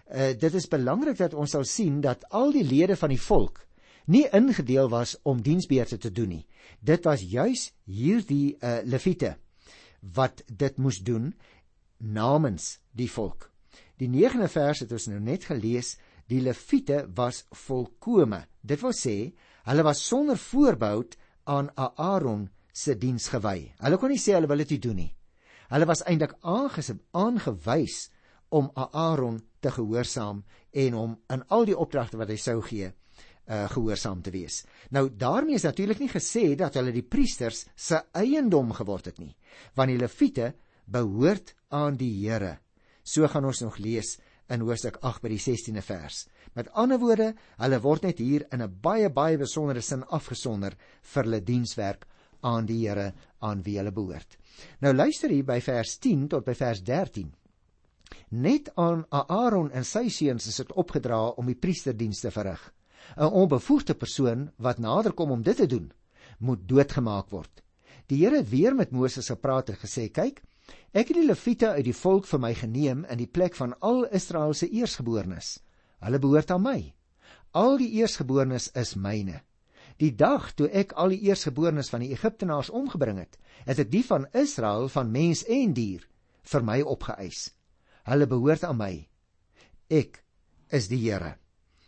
Uh, 0.05 0.33
dit 0.37 0.53
is 0.53 0.67
belangrik 0.69 1.17
dat 1.17 1.33
ons 1.33 1.55
sal 1.55 1.65
sien 1.65 2.01
dat 2.01 2.25
al 2.29 2.51
die 2.53 2.65
lede 2.65 2.97
van 2.97 3.09
die 3.13 3.21
volk 3.21 3.63
nie 4.05 4.27
ingedeel 4.37 4.89
was 4.89 5.15
om 5.23 5.41
diensbeurte 5.41 5.97
te 5.97 6.11
doen 6.11 6.29
nie. 6.29 6.45
Dit 6.79 7.05
was 7.09 7.23
juis 7.25 7.71
hierdie 7.89 8.55
uh, 8.59 8.83
leviete 8.85 9.35
wat 10.13 10.43
dit 10.45 10.77
moes 10.77 10.99
doen 11.01 11.31
namens 11.97 12.75
die 12.93 13.09
volk. 13.09 13.49
Die 13.97 14.09
9de 14.11 14.49
vers 14.51 14.83
het 14.83 14.91
ons 14.91 15.07
nou 15.09 15.19
net 15.23 15.47
gelees, 15.49 15.95
die 16.31 16.41
leviete 16.41 17.05
was 17.15 17.43
volkome. 17.65 18.45
Dit 18.61 18.81
wil 18.81 18.95
sê, 18.97 19.33
hulle 19.69 19.85
was 19.85 20.01
sonder 20.07 20.37
voorbehou 20.37 21.03
aan 21.45 21.69
Aaron 21.77 22.49
se 22.73 22.95
diens 22.97 23.29
gewy. 23.31 23.71
Hulle 23.79 23.99
kon 24.01 24.11
nie 24.11 24.21
sê 24.21 24.35
hulle 24.35 24.49
wil 24.49 24.63
dit 24.65 24.81
doen 24.81 24.99
nie. 25.03 25.11
Hulle 25.69 25.87
was 25.89 26.03
eintlik 26.05 26.35
aangewys 26.41 28.09
om 28.49 28.69
Aaron 28.75 29.39
te 29.59 29.71
gehoorsaam 29.73 30.43
en 30.71 30.97
hom 30.97 31.15
in 31.33 31.43
al 31.49 31.65
die 31.65 31.77
opdragte 31.77 32.19
wat 32.19 32.29
hy 32.29 32.37
sou 32.41 32.59
gee, 32.65 32.91
uh 33.45 33.65
gehoorsaam 33.69 34.21
te 34.25 34.33
wees. 34.33 34.63
Nou 34.89 35.09
daarmee 35.09 35.57
is 35.57 35.65
natuurlik 35.65 36.01
nie 36.01 36.11
gesê 36.11 36.55
dat 36.57 36.77
hulle 36.77 36.93
die 36.93 37.05
priesters 37.05 37.65
se 37.75 38.01
eiendom 38.13 38.73
geword 38.73 39.11
het 39.11 39.19
nie, 39.21 39.35
want 39.75 39.93
die 39.93 40.01
leviete 40.01 40.53
behoort 40.85 41.55
aan 41.73 41.97
die 41.97 42.11
Here. 42.25 42.59
So 43.03 43.27
gaan 43.29 43.45
ons 43.45 43.61
nog 43.61 43.77
lees 43.77 44.15
in 44.49 44.61
Hoofstuk 44.61 44.97
8 45.01 45.23
by 45.23 45.31
die 45.33 45.41
16de 45.41 45.81
vers. 45.85 46.25
Met 46.53 46.69
ander 46.73 46.99
woorde, 47.01 47.31
hulle 47.57 47.79
word 47.81 48.03
net 48.03 48.19
hier 48.19 48.45
in 48.51 48.61
'n 48.61 48.79
baie 48.81 49.09
baie 49.09 49.37
besondere 49.37 49.81
sin 49.81 50.03
afgesonder 50.03 50.75
vir 51.01 51.23
hulle 51.23 51.41
dienswerk 51.41 52.05
aan 52.41 52.65
die 52.65 52.87
Here 52.87 53.13
aan 53.41 53.63
wie 53.63 53.77
hulle 53.77 53.91
behoort. 53.91 54.37
Nou 54.81 54.93
luister 54.93 55.29
hier 55.29 55.43
by 55.43 55.59
vers 55.61 55.97
10 55.99 56.27
tot 56.27 56.45
by 56.45 56.53
vers 56.53 56.81
13. 56.83 57.33
Net 58.29 58.69
aan 58.75 59.05
Aaron 59.09 59.71
en 59.71 59.83
sy 59.83 60.09
seuns 60.09 60.47
is 60.47 60.57
dit 60.57 60.73
opgedra 60.73 61.19
om 61.39 61.45
die 61.45 61.55
priesterdiens 61.55 62.21
te 62.21 62.31
verrig. 62.31 62.73
'n 63.17 63.29
Onbevoegde 63.41 63.93
persoon 63.93 64.51
wat 64.57 64.79
nader 64.79 65.13
kom 65.13 65.31
om 65.31 65.43
dit 65.43 65.57
te 65.57 65.67
doen, 65.67 65.91
moet 66.39 66.67
doodgemaak 66.67 67.29
word. 67.29 67.61
Die 68.07 68.23
Here 68.23 68.37
het 68.37 68.49
weer 68.49 68.75
met 68.75 68.91
Moses 68.91 69.29
gepraat 69.29 69.69
en 69.69 69.75
gesê: 69.75 70.09
"Kyk, 70.11 70.41
ek 70.91 71.09
het 71.11 71.17
die 71.17 71.27
leviete 71.27 71.69
uit 71.75 71.85
die 71.85 71.97
volk 71.97 72.27
vir 72.29 72.39
my 72.39 72.53
geneem 72.53 73.05
in 73.11 73.19
die 73.19 73.29
plek 73.29 73.55
van 73.55 73.75
al 73.79 74.05
Israel 74.05 74.53
se 74.53 74.69
eersgeborenes. 74.69 75.59
Hulle 76.05 76.19
behoort 76.19 76.51
aan 76.51 76.63
my. 76.63 76.79
Al 77.51 77.77
die 77.77 77.91
eersgeborenes 78.01 78.71
is 78.75 78.95
myne." 78.95 79.41
Die 80.01 80.11
dag 80.11 80.49
toe 80.59 80.67
ek 80.75 80.91
al 80.99 81.13
die 81.13 81.21
eersgeborenes 81.29 81.89
van 81.89 82.03
die 82.03 82.11
Egiptenaars 82.11 82.69
omgebring 82.69 83.21
het, 83.21 83.37
het 83.63 83.79
ek 83.79 83.91
die 83.93 84.03
van 84.03 84.27
Israel 84.35 84.89
van 84.91 85.11
mens 85.11 85.45
en 85.47 85.71
dier 85.73 86.03
vir 86.51 86.65
my 86.67 86.81
opgeëis. 86.83 87.47
Hulle 88.05 88.27
behoort 88.27 88.65
aan 88.67 88.77
my. 88.77 88.93
Ek 89.87 90.19
is 90.75 90.89
die 90.91 90.99
Here. 90.99 91.37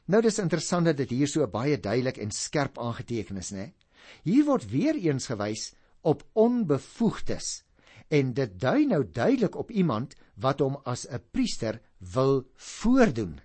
Nou 0.07 0.21
dis 0.23 0.39
interessant 0.39 0.87
dat 0.87 0.97
dit 1.01 1.11
hier 1.11 1.27
so 1.27 1.43
baie 1.51 1.75
duidelik 1.75 2.21
en 2.23 2.31
skerp 2.31 2.79
aangeteken 2.79 3.37
is, 3.43 3.51
né? 3.51 3.73
Hier 4.23 4.45
word 4.47 4.69
weer 4.71 4.95
eens 4.95 5.27
gewys 5.27 5.73
op 6.07 6.23
onbevoegdes 6.33 7.66
en 8.07 8.33
dit 8.33 8.59
dui 8.59 8.85
nou 8.85 9.03
duidelik 9.03 9.55
op 9.55 9.71
iemand 9.71 10.15
wat 10.35 10.59
hom 10.59 10.77
as 10.85 11.07
'n 11.09 11.21
priester 11.31 11.81
wil 12.13 12.47
voordoen. 12.55 13.39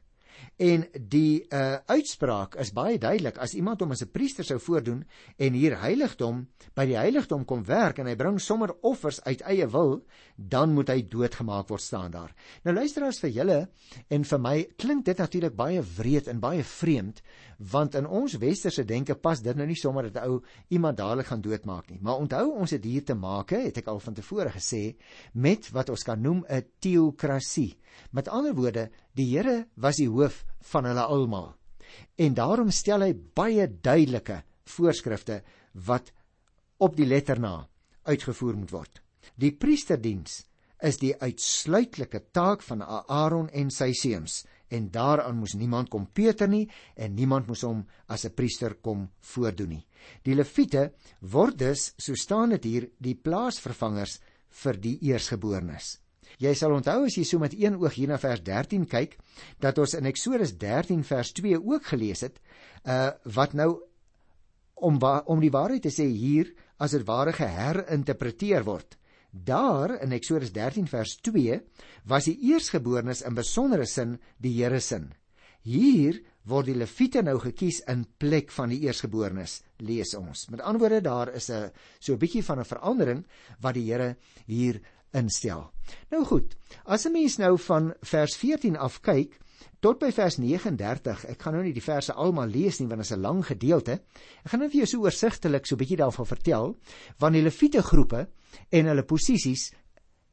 En 0.56 0.84
die 1.08 1.46
uh 1.48 1.76
uitspraak 1.86 2.54
is 2.60 2.72
baie 2.72 2.98
duidelik 2.98 3.38
as 3.38 3.54
iemand 3.54 3.80
hom 3.80 3.90
as 3.90 4.02
'n 4.02 4.10
priester 4.10 4.44
sou 4.44 4.58
voordoen 4.60 5.04
en 5.36 5.52
hier 5.52 5.78
heiligdom 5.80 6.46
by 6.74 6.86
die 6.86 6.96
heiligdom 6.96 7.44
kom 7.44 7.64
werk 7.64 7.98
en 7.98 8.06
hy 8.06 8.14
bring 8.16 8.40
sommer 8.40 8.74
offers 8.82 9.20
uit 9.24 9.40
eie 9.40 9.66
wil, 9.66 10.04
dan 10.36 10.74
moet 10.74 10.88
hy 10.88 11.02
doodgemaak 11.02 11.68
word 11.68 11.80
staan 11.80 12.10
daar. 12.10 12.34
Nou 12.64 12.74
luister 12.74 13.04
as 13.04 13.20
vir 13.20 13.30
julle 13.30 13.68
en 14.08 14.24
vir 14.24 14.38
my 14.38 14.56
klink 14.76 15.04
dit 15.04 15.18
natuurlik 15.18 15.56
baie 15.56 15.82
wreed 15.96 16.28
en 16.28 16.40
baie 16.40 16.64
vreemd 16.64 17.22
want 17.70 17.94
in 17.94 18.06
ons 18.06 18.34
westerse 18.42 18.84
denke 18.84 19.14
pas 19.14 19.40
dit 19.42 19.56
nou 19.56 19.66
nie 19.66 19.78
sommer 19.78 20.08
dat 20.10 20.22
'n 20.22 20.28
ou 20.28 20.42
iemand 20.68 20.96
dadelik 20.96 21.26
gaan 21.26 21.40
doodmaak 21.40 21.90
nie. 21.90 21.98
Maar 22.00 22.16
onthou 22.16 22.52
ons 22.58 22.70
het 22.70 22.84
hier 22.84 23.04
te 23.04 23.14
maak, 23.14 23.50
het 23.50 23.78
ek 23.78 23.86
al 23.86 24.00
van 24.00 24.14
tevore 24.14 24.50
gesê, 24.50 24.96
met 25.32 25.70
wat 25.70 25.88
ons 25.88 26.02
kan 26.02 26.20
noem 26.20 26.44
'n 26.48 26.64
teokrasie. 26.80 27.78
Met 28.10 28.28
ander 28.28 28.54
woorde, 28.54 28.90
die 29.14 29.36
Here 29.36 29.66
was 29.74 29.96
die 29.96 30.08
hoof 30.08 30.44
van 30.60 30.84
hulle 30.84 31.02
almal. 31.02 31.54
En 32.16 32.34
daarom 32.34 32.70
stel 32.70 33.00
hy 33.00 33.14
baie 33.34 33.68
duidelike 33.80 34.42
voorskrifte 34.64 35.42
wat 35.72 36.12
op 36.78 36.96
die 36.96 37.06
letter 37.06 37.40
na 37.40 37.68
uitgevoer 38.02 38.56
moet 38.56 38.70
word. 38.70 39.02
Die 39.34 39.52
priesterdiens 39.52 40.46
is 40.82 40.98
die 40.98 41.14
uitsluitlike 41.20 42.20
taak 42.34 42.62
van 42.62 42.82
Aaron 42.82 43.48
en 43.50 43.70
sy 43.70 43.92
seuns 43.92 44.42
en 44.72 44.88
daaraan 44.90 45.38
moes 45.38 45.54
niemand 45.58 45.90
kom 45.92 46.06
Peter 46.06 46.48
nie 46.48 46.64
en 46.96 47.14
niemand 47.14 47.46
moes 47.50 47.64
hom 47.66 47.84
as 48.08 48.24
'n 48.24 48.34
priester 48.34 48.74
kom 48.74 49.08
voordoen 49.20 49.68
nie. 49.68 49.86
Die 50.22 50.34
leviete 50.34 50.92
word 51.20 51.58
dus, 51.58 51.94
so 51.98 52.14
staan 52.14 52.50
dit 52.50 52.64
hier, 52.64 52.88
die 52.98 53.14
plaasvervangers 53.14 54.20
vir 54.48 54.76
die 54.80 54.98
eersgeborenes. 55.02 55.98
Jy 56.38 56.54
sal 56.54 56.72
onthou 56.72 57.04
as 57.04 57.16
jy 57.16 57.24
so 57.24 57.38
met 57.38 57.54
een 57.54 57.76
oog 57.76 57.94
hier 57.94 58.08
na 58.08 58.18
vers 58.18 58.40
13 58.42 58.86
kyk, 58.86 59.18
dat 59.60 59.78
ons 59.78 59.94
in 59.94 60.06
Eksodus 60.06 60.56
13 60.58 61.04
vers 61.04 61.32
2 61.32 61.60
ook 61.60 61.84
gelees 61.92 62.20
het, 62.20 62.40
uh 62.84 63.10
wat 63.24 63.54
nou 63.54 63.80
om 64.74 64.98
om 65.26 65.40
die 65.40 65.50
waarheid 65.50 65.82
te 65.82 65.90
sê 65.90 66.06
hier 66.08 66.52
as 66.78 66.90
dit 66.90 67.06
ware 67.06 67.32
geherinterpreteer 67.32 68.64
word. 68.64 68.96
Daar 69.32 69.94
in 70.02 70.12
Eksodus 70.12 70.52
13 70.52 70.86
vers 70.92 71.14
2 71.24 71.60
was 72.04 72.26
die 72.28 72.36
eersgeborenes 72.52 73.22
in 73.24 73.34
besondere 73.34 73.86
sin 73.88 74.18
die 74.36 74.52
Here 74.58 74.80
se. 74.80 75.00
Hier 75.64 76.18
word 76.44 76.66
die 76.68 76.76
leviete 76.76 77.22
nou 77.24 77.38
gekies 77.40 77.78
in 77.88 78.04
plek 78.20 78.50
van 78.52 78.68
die 78.68 78.82
eersgeborenes, 78.84 79.62
lees 79.80 80.12
ons. 80.18 80.50
Met 80.50 80.60
ander 80.60 80.82
woorde 80.82 81.00
daar 81.00 81.32
is 81.32 81.48
'n 81.48 81.70
so 81.98 82.12
'n 82.12 82.18
bietjie 82.18 82.44
van 82.44 82.60
'n 82.60 82.64
verandering 82.64 83.24
wat 83.60 83.74
die 83.74 83.88
Here 83.88 84.16
hier 84.46 84.82
instel. 85.14 85.72
Nou 86.10 86.24
goed, 86.24 86.54
as 86.84 87.06
'n 87.06 87.12
mens 87.12 87.38
nou 87.38 87.56
van 87.58 87.94
vers 88.02 88.36
14 88.36 88.76
af 88.76 89.00
kyk, 89.00 89.38
tot 89.80 89.98
by 89.98 90.12
vers 90.12 90.36
39. 90.36 91.24
Ek 91.24 91.42
gaan 91.42 91.54
nou 91.54 91.64
nie 91.64 91.72
die 91.72 91.80
verse 91.80 92.12
almal 92.12 92.48
lees 92.48 92.80
nie 92.80 92.88
want 92.88 93.00
dit 93.00 93.10
is 93.10 93.16
'n 93.16 93.22
lang 93.22 93.46
gedeelte. 93.46 94.02
Ek 94.44 94.50
gaan 94.50 94.60
net 94.60 94.72
vir 94.72 94.80
jou 94.80 94.86
so 94.86 95.00
oorsigtelik 95.00 95.66
so 95.66 95.74
'n 95.74 95.78
bietjie 95.78 95.96
daarvan 95.96 96.26
vertel 96.26 96.76
van 97.16 97.32
die 97.32 97.42
Lewiete 97.42 97.82
groepe 97.82 98.28
en 98.70 98.90
hulle 98.90 99.04
posisies 99.08 99.70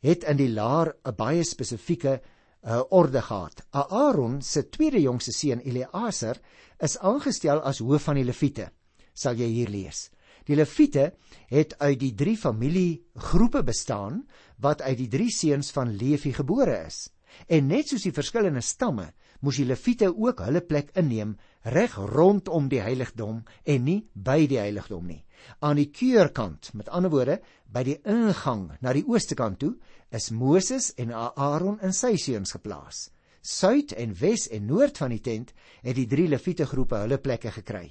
het 0.05 0.23
in 0.23 0.37
die 0.37 0.51
laar 0.53 0.93
'n 1.05 1.15
baie 1.15 1.43
spesifieke 1.43 2.19
uh, 2.63 2.81
orde 2.89 3.21
gehad. 3.21 3.63
Aaron 3.71 4.41
se 4.41 4.69
tweede 4.69 5.01
jongste 5.01 5.31
seun 5.31 5.59
Eleazar 5.59 6.39
is 6.79 6.97
aangestel 6.97 7.61
as 7.61 7.79
hoof 7.79 8.03
van 8.03 8.15
die 8.15 8.23
Lewiete. 8.23 8.71
Sal 9.13 9.35
jy 9.35 9.47
hier 9.47 9.69
lees. 9.69 10.09
Die 10.45 10.55
Lewiete 10.55 11.13
het 11.49 11.75
uit 11.79 11.99
die 11.99 12.15
drie 12.15 12.37
familiegroepe 12.37 13.63
bestaan 13.63 14.27
wat 14.57 14.81
uit 14.81 14.97
die 14.97 15.07
drie 15.07 15.31
seuns 15.31 15.71
van 15.71 15.95
Levi 15.95 16.33
gebore 16.33 16.85
is. 16.87 17.09
En 17.47 17.67
net 17.67 17.89
soos 17.89 18.03
die 18.07 18.15
verskillende 18.15 18.61
stamme 18.61 19.11
moes 19.45 19.59
die 19.59 19.67
leviete 19.69 20.09
ook 20.09 20.41
hulle 20.43 20.61
plek 20.65 20.91
inneem 20.99 21.35
reg 21.63 21.95
rondom 21.95 22.69
die 22.69 22.81
heiligdom 22.81 23.43
en 23.63 23.83
nie 23.83 24.07
by 24.13 24.47
die 24.47 24.59
heiligdom 24.59 25.07
nie. 25.07 25.23
Aan 25.59 25.79
die 25.79 25.89
keurkant, 25.91 26.73
met 26.73 26.89
ander 26.89 27.11
woorde, 27.11 27.39
by 27.67 27.83
die 27.87 27.99
ingang 28.07 28.69
na 28.81 28.93
die 28.93 29.05
ooste 29.07 29.35
kant 29.39 29.59
toe, 29.59 29.75
is 30.11 30.31
Moses 30.31 30.91
en 30.97 31.13
Aaron 31.13 31.79
en 31.85 31.93
sy 31.93 32.15
seuns 32.17 32.53
geplaas. 32.55 33.09
Suid 33.41 33.93
en 33.95 34.15
wes 34.19 34.47
en 34.51 34.67
noord 34.67 34.97
van 34.99 35.13
die 35.13 35.23
tent 35.23 35.53
het 35.83 35.95
die 35.95 36.07
drie 36.09 36.27
leviete 36.27 36.67
groepe 36.67 36.99
hulle 37.05 37.19
plekke 37.23 37.53
gekry. 37.55 37.87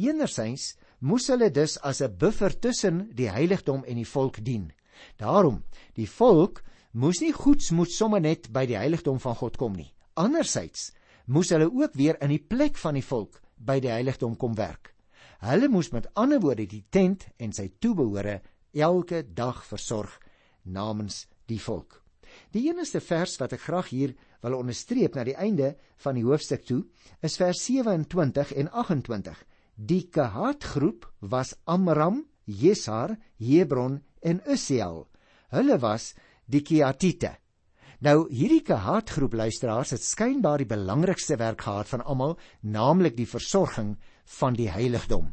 Enerzijds 0.00 0.76
moes 1.00 1.28
hulle 1.28 1.50
dus 1.50 1.76
as 1.84 2.00
'n 2.00 2.16
buffer 2.18 2.58
tussen 2.58 3.10
die 3.14 3.30
heiligdom 3.30 3.84
en 3.84 3.96
die 3.96 4.08
volk 4.08 4.44
dien. 4.44 4.72
Daarom, 5.16 5.62
die 5.94 6.08
volk 6.08 6.62
moes 6.92 7.20
nie 7.20 7.32
goeds 7.32 7.70
moet 7.70 7.92
sommer 7.92 8.20
net 8.20 8.50
by 8.52 8.66
die 8.66 8.76
heiligdom 8.76 9.20
van 9.20 9.34
God 9.34 9.56
kom 9.56 9.72
nie. 9.76 9.92
Andersyds 10.14 10.92
moes 11.28 11.52
hulle 11.52 11.68
ook 11.68 11.96
weer 11.96 12.16
in 12.24 12.32
die 12.32 12.42
plek 12.42 12.78
van 12.80 12.96
die 12.96 13.04
volk 13.04 13.40
by 13.56 13.78
die 13.84 13.92
heiligdom 13.92 14.36
kom 14.40 14.56
werk. 14.56 14.94
Hulle 15.44 15.68
moes 15.70 15.92
met 15.94 16.08
ander 16.18 16.40
woorde 16.42 16.66
die 16.66 16.84
tent 16.90 17.28
en 17.38 17.52
sy 17.54 17.68
toebehore 17.78 18.40
elke 18.74 19.22
dag 19.22 19.60
versorg 19.66 20.18
namens 20.64 21.26
die 21.46 21.60
volk. 21.60 22.00
Die 22.52 22.68
enigste 22.68 23.00
vers 23.00 23.36
wat 23.40 23.54
ek 23.56 23.64
graag 23.66 23.92
hier 23.92 24.14
wil 24.44 24.58
onderstreep 24.58 25.16
na 25.16 25.24
die 25.26 25.36
einde 25.36 25.74
van 26.04 26.18
die 26.18 26.26
hoofstuk 26.26 26.64
toe 26.68 26.82
is 27.24 27.38
vers 27.40 27.60
27 27.66 28.54
en 28.60 28.70
28. 28.70 29.38
Die 29.78 30.04
Kehat-groep 30.10 31.06
was 31.20 31.54
Amram, 31.64 32.24
Jesar, 32.44 33.16
Hebron 33.38 34.00
en 34.22 34.40
Usiel. 34.46 35.04
Hulle 35.54 35.78
was 35.82 36.14
die 36.46 36.62
Kehatite. 36.62 37.36
Nou 37.98 38.28
hierdie 38.30 38.62
Kehat-groep 38.62 39.32
luisteraars 39.34 39.90
het 39.96 40.04
skynbaar 40.06 40.62
die 40.62 40.70
belangrikste 40.70 41.34
werk 41.40 41.64
gehad 41.66 41.88
van 41.90 42.04
almal, 42.06 42.36
naamlik 42.62 43.16
die 43.18 43.26
versorging 43.26 43.96
van 44.38 44.54
die 44.54 44.68
heiligdom. 44.70 45.32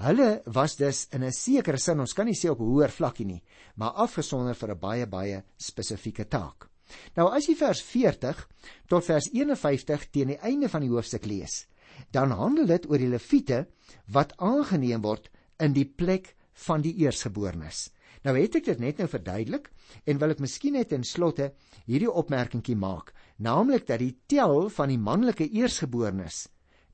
Hulle 0.00 0.28
was 0.46 0.76
dus 0.78 1.08
in 1.10 1.24
'n 1.24 1.32
sekere 1.32 1.78
sin, 1.78 2.00
ons 2.00 2.12
kan 2.14 2.26
nie 2.26 2.38
sê 2.38 2.48
op 2.48 2.58
hoër 2.58 2.90
vlakkie 2.90 3.26
nie, 3.26 3.42
maar 3.74 3.98
afgesonder 4.06 4.54
vir 4.54 4.70
'n 4.70 4.78
baie 4.78 5.06
baie 5.06 5.42
spesifieke 5.58 6.28
taak. 6.28 6.70
Nou 7.16 7.28
as 7.34 7.46
jy 7.48 7.56
vers 7.56 7.82
40 7.82 8.48
tot 8.86 9.04
vers 9.04 9.28
51 9.32 10.10
teen 10.10 10.28
die 10.28 10.38
einde 10.38 10.68
van 10.68 10.80
die 10.80 10.90
hoofstuk 10.90 11.26
lees, 11.26 11.66
dan 12.12 12.30
handel 12.30 12.66
dit 12.66 12.86
oor 12.90 12.98
die 12.98 13.08
leviete 13.08 13.66
wat 14.06 14.36
aangeneem 14.38 15.02
word 15.02 15.28
in 15.58 15.72
die 15.72 15.84
plek 15.84 16.36
van 16.52 16.82
die 16.82 16.94
eersgeborenes. 16.94 17.90
Nou 18.26 18.34
het 18.36 18.58
ek 18.60 18.66
dit 18.68 18.80
net 18.82 18.98
nou 19.00 19.08
verduidelik 19.08 19.70
en 20.04 20.20
wil 20.20 20.34
ek 20.34 20.42
miskien 20.44 20.76
net 20.76 20.92
in 20.92 21.04
slotte 21.06 21.54
hierdie 21.86 22.10
opmerkingie 22.10 22.76
maak, 22.76 23.14
naamlik 23.38 23.86
dat 23.88 23.98
die 24.02 24.18
tel 24.28 24.68
van 24.68 24.88
die 24.92 25.00
manlike 25.00 25.48
eersgeborenes 25.48 26.48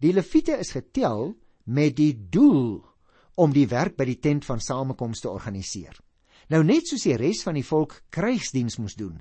Die 0.00 0.12
leviete 0.12 0.58
is 0.58 0.70
getel 0.70 1.34
met 1.64 1.96
die 1.96 2.12
doel 2.12 2.84
om 3.36 3.52
die 3.52 3.66
werk 3.68 3.96
by 3.96 4.06
die 4.08 4.20
tent 4.20 4.46
van 4.48 4.60
samekoms 4.60 5.20
te 5.22 5.30
organiseer. 5.30 5.96
Nou 6.48 6.62
net 6.64 6.88
soos 6.88 7.04
die 7.04 7.16
res 7.18 7.42
van 7.44 7.56
die 7.58 7.66
volk 7.66 8.00
krygsdiens 8.14 8.78
moes 8.78 8.96
doen, 8.96 9.18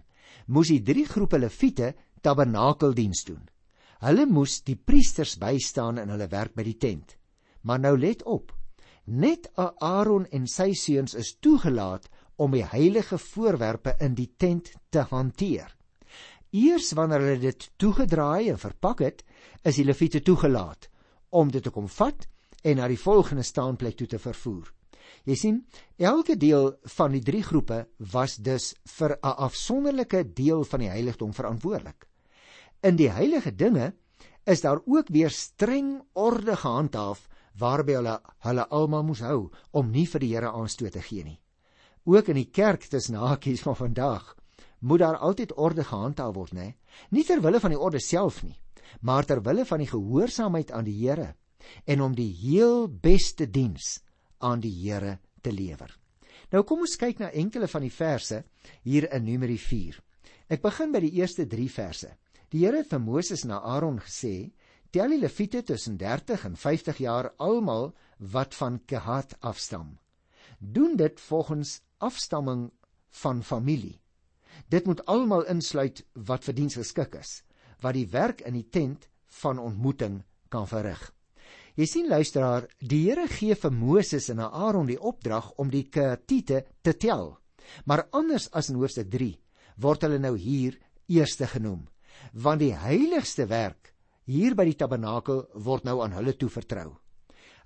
moes 0.47 0.71
die 0.71 0.83
drie 0.85 1.05
groepe 1.09 1.39
leviete 1.41 1.93
tabernakeldiens 2.23 3.23
doen. 3.27 3.41
Hulle 4.05 4.25
moes 4.29 4.59
die 4.65 4.77
priesters 4.77 5.35
bystaan 5.41 5.99
in 6.01 6.11
hulle 6.13 6.27
werk 6.31 6.53
by 6.55 6.65
die 6.67 6.77
tent. 6.77 7.15
Maar 7.65 7.81
nou 7.81 7.95
let 7.97 8.23
op. 8.29 8.51
Net 9.05 9.49
Aaron 9.55 10.25
en 10.33 10.45
sy 10.49 10.73
seuns 10.77 11.15
is 11.17 11.35
toegelaat 11.41 12.07
om 12.41 12.53
die 12.53 12.65
heilige 12.65 13.17
voorwerpe 13.21 13.95
in 14.03 14.15
die 14.17 14.31
tent 14.37 14.71
te 14.91 15.05
hanteer. 15.09 15.69
Eers 16.55 16.93
wanneer 16.95 17.23
hulle 17.23 17.41
dit 17.41 17.67
toegedraai 17.81 18.51
en 18.51 18.59
verpak 18.59 19.01
het, 19.03 19.23
is 19.63 19.79
die 19.79 19.87
leviete 19.87 20.21
toegelaat 20.21 20.89
om 21.35 21.49
dit 21.51 21.63
te 21.63 21.73
kom 21.73 21.87
vat 21.91 22.27
en 22.65 22.79
na 22.81 22.87
die 22.89 22.99
volgende 22.99 23.43
staanplek 23.45 23.97
toe 23.99 24.07
te 24.09 24.19
vervoer. 24.19 24.71
Jy 25.25 25.35
sien, 25.37 25.59
elke 26.01 26.35
deel 26.37 26.71
van 26.97 27.13
die 27.13 27.21
drie 27.21 27.43
groepe 27.45 27.85
was 28.13 28.37
dus 28.37 28.73
vir 28.97 29.17
'n 29.21 29.37
afsonderlike 29.47 30.33
deel 30.33 30.63
van 30.63 30.79
die 30.79 30.89
heiligdom 30.89 31.33
verantwoordelik. 31.33 32.07
In 32.81 32.95
die 32.95 33.09
heilige 33.09 33.55
dinge 33.55 33.93
is 34.45 34.61
daar 34.61 34.81
ook 34.85 35.07
weer 35.09 35.29
streng 35.29 36.01
orde 36.13 36.55
gehandhaaf 36.55 37.27
waarby 37.57 37.93
hulle 37.93 38.19
hulle 38.39 38.67
almal 38.69 39.03
moes 39.03 39.19
hou 39.19 39.51
om 39.71 39.91
nie 39.91 40.07
vir 40.07 40.19
die 40.19 40.33
Here 40.33 40.51
aanstoot 40.51 40.91
te 40.91 41.01
gee 41.01 41.23
nie. 41.23 41.39
Ook 42.05 42.27
in 42.27 42.35
die 42.35 42.51
kerk 42.51 42.83
tussen 42.83 43.15
hakies 43.15 43.61
van 43.61 43.75
vandag 43.75 44.35
moet 44.79 44.99
daar 44.99 45.17
altyd 45.17 45.57
orde 45.57 45.83
gehandhaaf 45.83 46.35
word, 46.35 46.53
né? 46.53 46.75
Nie 47.09 47.23
ter 47.23 47.41
wille 47.41 47.59
van 47.59 47.71
die 47.71 47.79
orde 47.79 47.99
self 47.99 48.43
nie, 48.43 48.59
maar 49.01 49.25
ter 49.25 49.41
wille 49.41 49.65
van 49.65 49.79
die 49.79 49.87
gehoorsaamheid 49.87 50.71
aan 50.71 50.83
die 50.83 51.07
Here 51.07 51.35
en 51.85 52.01
om 52.01 52.15
die 52.15 52.31
heel 52.31 52.87
beste 52.87 53.47
diens 53.51 53.99
aan 54.37 54.59
die 54.59 54.73
Here 54.73 55.19
te 55.41 55.51
lewer. 55.51 55.91
Nou 56.51 56.63
kom 56.63 56.83
ons 56.85 56.97
kyk 56.99 57.19
na 57.19 57.31
enkele 57.31 57.67
van 57.67 57.81
die 57.81 57.93
verse 57.93 58.43
hier 58.83 59.09
in 59.13 59.25
Numeri 59.25 59.57
4. 59.57 59.99
Ek 60.49 60.61
begin 60.61 60.91
by 60.91 61.01
die 61.01 61.15
eerste 61.17 61.47
3 61.49 61.69
verse. 61.69 62.11
Die 62.53 62.65
Here 62.65 62.83
het 62.83 62.91
vir 62.91 63.01
Moses 63.01 63.43
en 63.43 63.55
Aaron 63.57 63.99
gesê: 63.99 64.51
"Tel 64.91 65.09
die 65.09 65.19
leviete 65.19 65.63
tussen 65.63 65.97
30 65.97 66.45
en 66.45 66.55
50 66.55 66.97
jaar 66.97 67.33
almal 67.37 67.93
wat 68.17 68.55
van 68.55 68.79
Kehat 68.85 69.35
afstam. 69.39 69.97
Doen 70.59 70.95
dit 70.95 71.19
volgens 71.19 71.81
afstamming 71.97 72.71
van 73.09 73.43
familie. 73.43 74.01
Dit 74.67 74.85
moet 74.85 75.05
almal 75.05 75.45
insluit 75.45 76.05
wat 76.13 76.43
vir 76.43 76.55
diens 76.55 76.75
geskik 76.75 77.15
is, 77.15 77.43
wat 77.81 77.93
die 77.93 78.07
werk 78.07 78.41
in 78.41 78.53
die 78.53 78.69
tent 78.69 79.09
van 79.41 79.59
ontmoeting 79.59 80.23
kan 80.49 80.67
verrig. 80.67 81.14
Jy 81.75 81.85
sien 81.91 82.05
luisteraar, 82.07 82.69
die 82.79 83.01
Here 83.03 83.25
gee 83.27 83.55
vir 83.59 83.73
Moses 83.75 84.29
en 84.31 84.39
Aaron 84.45 84.87
die 84.87 84.95
opdrag 84.95 85.49
om 85.59 85.67
die 85.71 85.83
Kehatite 85.91 86.61
te 86.81 86.93
tel. 86.95 87.33
Maar 87.83 88.05
anders 88.15 88.47
as 88.55 88.69
in 88.71 88.79
hoofstuk 88.79 89.09
3 89.11 89.33
word 89.83 90.05
hulle 90.07 90.21
nou 90.23 90.37
hier 90.39 90.77
eerste 91.11 91.49
genoem, 91.51 91.81
want 92.31 92.63
die 92.63 92.71
heiligste 92.79 93.49
werk 93.51 93.91
hier 94.23 94.55
by 94.55 94.69
die 94.69 94.77
tabernakel 94.79 95.43
word 95.67 95.83
nou 95.83 95.97
aan 96.05 96.15
hulle 96.15 96.37
toevertrou. 96.39 96.93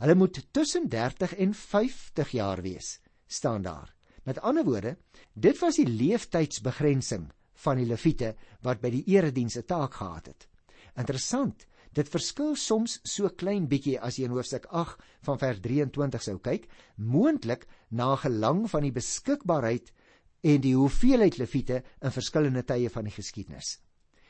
Hulle 0.02 0.16
moet 0.18 0.42
tussen 0.58 0.90
30 0.90 1.38
en 1.46 1.54
50 1.54 2.34
jaar 2.34 2.64
wees, 2.66 2.98
staan 3.28 3.62
daar. 3.62 3.94
Met 4.26 4.42
ander 4.42 4.66
woorde, 4.66 4.98
dit 5.36 5.62
was 5.62 5.78
die 5.78 5.88
leeftydsbegrensing 5.88 7.30
van 7.62 7.78
die 7.78 7.86
leviete 7.86 8.34
wat 8.66 8.82
by 8.82 8.90
die 8.90 9.06
eredienste 9.14 9.68
taak 9.70 10.00
gehad 10.02 10.32
het. 10.34 10.48
Interessant, 10.98 11.69
dit 11.98 12.10
verskil 12.10 12.56
soms 12.56 13.00
so 13.04 13.30
klein 13.30 13.68
bietjie 13.70 13.98
as 14.00 14.20
jy 14.20 14.28
in 14.28 14.36
hoofstuk 14.36 14.68
8 14.70 15.02
van 15.28 15.40
vers 15.42 15.62
23 15.64 16.24
sou 16.24 16.38
kyk, 16.44 16.68
moontlik 16.96 17.66
na 17.90 18.16
gelang 18.16 18.66
van 18.70 18.86
die 18.86 18.94
beskikbaarheid 18.94 19.92
en 20.44 20.62
die 20.64 20.76
hoeveelheid 20.78 21.40
leviete 21.40 21.82
in 22.02 22.16
verskillende 22.16 22.64
tye 22.64 22.90
van 22.94 23.10
die 23.10 23.16
geskiedenis. 23.16 23.78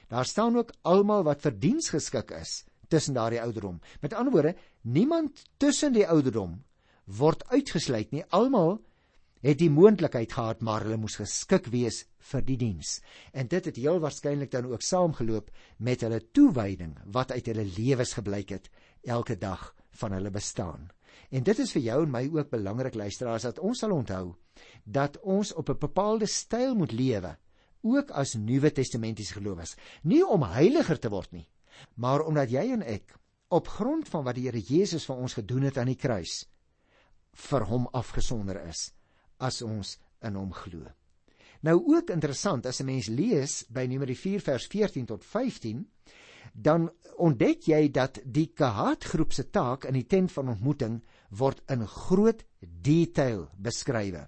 Daar 0.09 0.25
staan 0.25 0.57
ook 0.57 0.73
almal 0.81 1.23
wat 1.27 1.43
vir 1.45 1.53
diens 1.59 1.91
geskik 1.93 2.31
is 2.33 2.63
tussen 2.89 3.13
daardie 3.13 3.41
ouderdom. 3.41 3.77
Met 4.01 4.15
ander 4.17 4.33
woorde, 4.33 4.55
niemand 4.81 5.43
tussen 5.61 5.93
die 5.93 6.07
ouderdom 6.07 6.57
word 7.05 7.43
uitgesluit 7.49 8.11
nie. 8.11 8.23
Almal 8.33 8.79
het 9.41 9.59
die 9.59 9.69
moontlikheid 9.71 10.33
gehad 10.35 10.61
maar 10.65 10.83
hulle 10.83 10.99
moes 10.99 11.15
geskik 11.19 11.69
wees 11.71 12.03
vir 12.31 12.43
die 12.45 12.57
diens. 12.59 12.99
En 13.31 13.47
dit 13.47 13.65
het 13.65 13.79
heel 13.79 13.99
waarskynlik 14.03 14.51
dan 14.51 14.67
ook 14.71 14.83
saamgeloop 14.83 15.51
met 15.77 16.01
hulle 16.01 16.21
toewyding 16.31 16.97
wat 17.05 17.31
uit 17.31 17.45
hulle 17.51 17.67
lewens 17.77 18.13
gebleik 18.13 18.49
het 18.55 18.69
elke 19.03 19.37
dag 19.37 19.73
van 20.01 20.11
hulle 20.11 20.31
bestaan. 20.31 20.89
En 21.29 21.43
dit 21.43 21.59
is 21.59 21.71
vir 21.71 21.81
jou 21.81 22.03
en 22.03 22.11
my 22.11 22.23
ook 22.33 22.49
belangrik 22.49 22.95
luisteraars 22.95 23.47
dat 23.47 23.59
ons 23.59 23.79
sal 23.79 23.91
onthou 23.95 24.35
dat 24.83 25.19
ons 25.23 25.53
op 25.53 25.69
'n 25.69 25.79
bepaalde 25.79 26.25
styl 26.25 26.75
moet 26.75 26.91
lewe 26.91 27.37
ook 27.81 28.11
as 28.11 28.33
Nuwe 28.33 28.71
Testamentiese 28.71 29.33
gelowiges, 29.33 29.75
nie 30.03 30.23
om 30.27 30.43
heiliger 30.43 30.99
te 30.99 31.09
word 31.09 31.31
nie, 31.31 31.47
maar 31.95 32.25
omdat 32.25 32.51
jy 32.51 32.71
en 32.73 32.81
ek 32.81 33.15
op 33.47 33.67
grond 33.67 34.09
van 34.09 34.23
wat 34.23 34.35
die 34.35 34.45
Here 34.49 34.59
Jesus 34.59 35.05
vir 35.05 35.15
ons 35.15 35.33
gedoen 35.33 35.63
het 35.63 35.77
aan 35.77 35.87
die 35.87 35.95
kruis 35.95 36.45
vir 37.49 37.65
hom 37.65 37.87
afgesonder 37.93 38.59
is 38.67 38.91
as 39.39 39.61
ons 39.61 39.97
in 40.25 40.35
hom 40.35 40.51
glo. 40.53 40.85
Nou 41.61 41.75
ook 41.95 42.09
interessant 42.09 42.65
as 42.65 42.79
'n 42.79 42.85
mens 42.85 43.07
lees 43.07 43.65
by 43.69 43.85
Numeri 43.85 44.15
4 44.15 44.39
vers 44.39 44.67
14 44.67 45.05
tot 45.05 45.23
15, 45.25 45.87
dan 46.53 46.89
ontdek 47.17 47.67
jy 47.67 47.91
dat 47.91 48.19
die 48.25 48.51
Kahat 48.53 49.03
groep 49.03 49.33
se 49.33 49.49
taak 49.49 49.85
in 49.85 49.93
die 49.93 50.07
tent 50.07 50.31
van 50.31 50.49
ontmoeting 50.49 51.01
word 51.29 51.61
in 51.69 51.85
groot 51.87 52.43
detail 52.59 53.49
beskryf. 53.57 54.27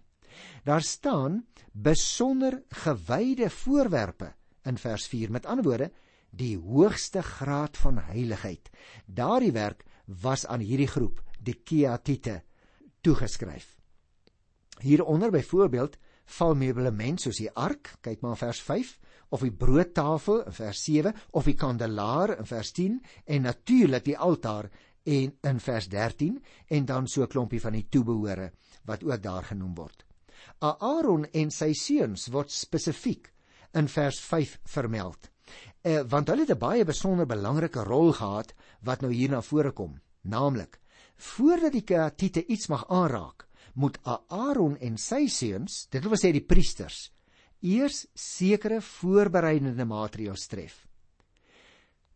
Daar 0.63 0.81
staan 0.81 1.45
besonder 1.71 2.63
gewyde 2.69 3.49
voorwerpe 3.49 4.33
in 4.63 4.77
vers 4.77 5.07
4. 5.07 5.31
Met 5.31 5.45
ander 5.45 5.63
woorde, 5.63 5.91
die 6.29 6.57
hoogste 6.57 7.21
graad 7.21 7.77
van 7.77 7.97
heiligheid. 7.97 8.69
Daardie 9.05 9.51
werk 9.51 9.83
was 10.05 10.45
aan 10.45 10.59
hierdie 10.59 10.87
groep, 10.87 11.21
die 11.39 11.55
Kehatite, 11.63 12.41
toegeskryf. 13.01 13.80
Hieronder 14.81 15.31
byvoorbeeld 15.31 15.97
val 16.37 16.55
meublement 16.55 17.21
soos 17.21 17.37
die 17.41 17.49
ark, 17.53 17.95
kyk 18.01 18.21
maar 18.21 18.37
vers 18.39 18.61
5, 18.61 18.93
of 19.31 19.43
die 19.45 19.53
broodtafel 19.53 20.43
in 20.45 20.55
vers 20.55 20.83
7 20.83 21.13
of 21.37 21.47
die 21.47 21.55
kandelaar 21.55 22.35
in 22.37 22.47
vers 22.49 22.71
10 22.75 22.97
en 23.25 23.45
natuurlik 23.47 24.05
die 24.05 24.17
altaar 24.17 24.69
en 25.07 25.33
in 25.47 25.59
vers 25.59 25.87
13 25.89 26.37
en 26.67 26.85
dan 26.85 27.07
so 27.07 27.23
'n 27.23 27.27
klompie 27.27 27.61
van 27.61 27.73
die 27.73 27.87
toebehore 27.89 28.51
wat 28.85 29.03
ook 29.03 29.21
daar 29.21 29.43
genoem 29.43 29.75
word. 29.75 30.05
Aaron 30.59 31.25
en 31.25 31.51
sy 31.51 31.73
seuns 31.73 32.27
word 32.27 32.51
spesifiek 32.51 33.31
in 33.73 33.87
vers 33.87 34.19
5 34.19 34.59
vermeld. 34.63 35.29
Eh, 35.81 36.01
want 36.07 36.27
hulle 36.27 36.41
het 36.41 36.51
'n 36.51 36.57
baie 36.57 36.85
besonder 36.85 37.25
belangrike 37.25 37.83
rol 37.83 38.11
gehad 38.13 38.53
wat 38.81 39.01
nou 39.01 39.13
hier 39.13 39.29
na 39.29 39.41
vore 39.41 39.71
kom, 39.71 39.99
naamlik 40.21 40.79
voordat 41.21 41.75
die 41.75 41.85
Kehatite 41.85 42.45
iets 42.49 42.67
mag 42.67 42.87
aanraak, 42.89 43.45
moet 43.73 43.97
Aaron 44.05 44.77
en 44.77 44.97
sy 44.97 45.27
seuns, 45.27 45.87
dit 45.91 46.03
wil 46.03 46.19
sê 46.19 46.31
die 46.31 46.45
priesters, 46.45 47.11
eers 47.61 48.05
sekere 48.15 48.81
voorbereidende 48.81 49.85
maatreëls 49.85 50.47
tref. 50.47 50.87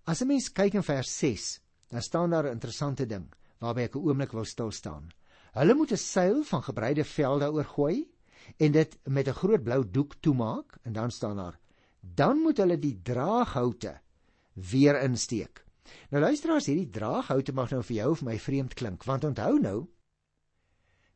As 0.06 0.22
'n 0.22 0.28
mens 0.28 0.50
kyk 0.50 0.74
in 0.74 0.84
vers 0.84 1.18
6, 1.18 1.60
dan 1.90 2.02
staan 2.02 2.30
daar 2.30 2.46
'n 2.46 2.58
interessante 2.58 3.06
ding 3.06 3.34
waarby 3.60 3.82
ek 3.82 3.96
'n 3.96 4.08
oomblik 4.08 4.32
wil 4.32 4.46
stil 4.46 4.72
staan. 4.72 5.10
Hulle 5.54 5.74
moet 5.74 5.92
'n 5.92 5.98
seil 5.98 6.44
van 6.44 6.62
gebreide 6.62 7.04
vel 7.04 7.40
daaroor 7.40 7.66
gooi 7.66 8.08
en 8.60 8.72
dit 8.72 8.98
met 9.08 9.28
'n 9.28 9.34
groot 9.34 9.64
blou 9.64 9.84
doek 9.92 10.16
toemaak 10.22 10.78
en 10.84 10.94
dan 10.94 11.12
staan 11.12 11.38
daar 11.38 11.60
dan 12.14 12.42
moet 12.44 12.58
hulle 12.62 12.78
die 12.80 12.96
draaghoute 13.04 13.96
weer 14.54 15.00
insteek. 15.02 15.64
Nou 16.10 16.22
luisteraars, 16.22 16.68
hierdie 16.70 16.90
draaghoute 16.90 17.54
mag 17.54 17.72
nou 17.74 17.82
vir 17.86 17.96
jou 17.96 18.10
of 18.14 18.24
my 18.26 18.38
vreemd 18.42 18.76
klink, 18.78 19.06
want 19.06 19.26
onthou 19.28 19.58
nou, 19.62 19.78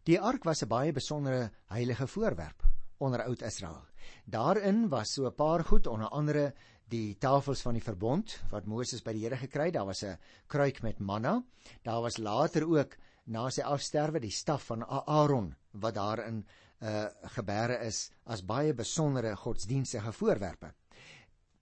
Die 0.09 0.17
ark 0.17 0.41
was 0.47 0.63
'n 0.63 0.69
baie 0.69 0.91
besondere 0.91 1.51
heilige 1.69 2.07
voorwerp 2.07 2.63
onder 2.97 3.21
Oud 3.23 3.41
Israel. 3.41 3.81
Daarin 4.25 4.89
was 4.89 5.13
so 5.13 5.27
'n 5.27 5.35
paar 5.35 5.63
goed 5.63 5.87
onder 5.87 6.09
andere 6.09 6.53
die 6.87 7.17
tafels 7.17 7.61
van 7.61 7.73
die 7.73 7.83
verbond 7.83 8.41
wat 8.49 8.65
Moses 8.65 9.03
by 9.03 9.13
die 9.13 9.23
Here 9.23 9.37
gekry 9.37 9.65
het. 9.65 9.73
Daar 9.73 9.85
was 9.85 10.03
'n 10.03 10.17
kruik 10.47 10.81
met 10.81 10.99
manna. 10.99 11.43
Daar 11.83 12.01
was 12.01 12.17
later 12.17 12.65
ook 12.65 12.97
na 13.25 13.49
sy 13.49 13.61
afsterwe 13.61 14.19
die 14.19 14.31
staf 14.31 14.63
van 14.63 14.83
Aaron 14.87 15.55
wat 15.71 15.93
daarin 15.93 16.37
'n 16.37 16.45
uh, 16.85 17.05
gebeure 17.23 17.85
is 17.85 18.11
as 18.25 18.45
baie 18.45 18.73
besondere 18.73 19.35
godsdienstige 19.35 20.11
voorwerpe. 20.11 20.73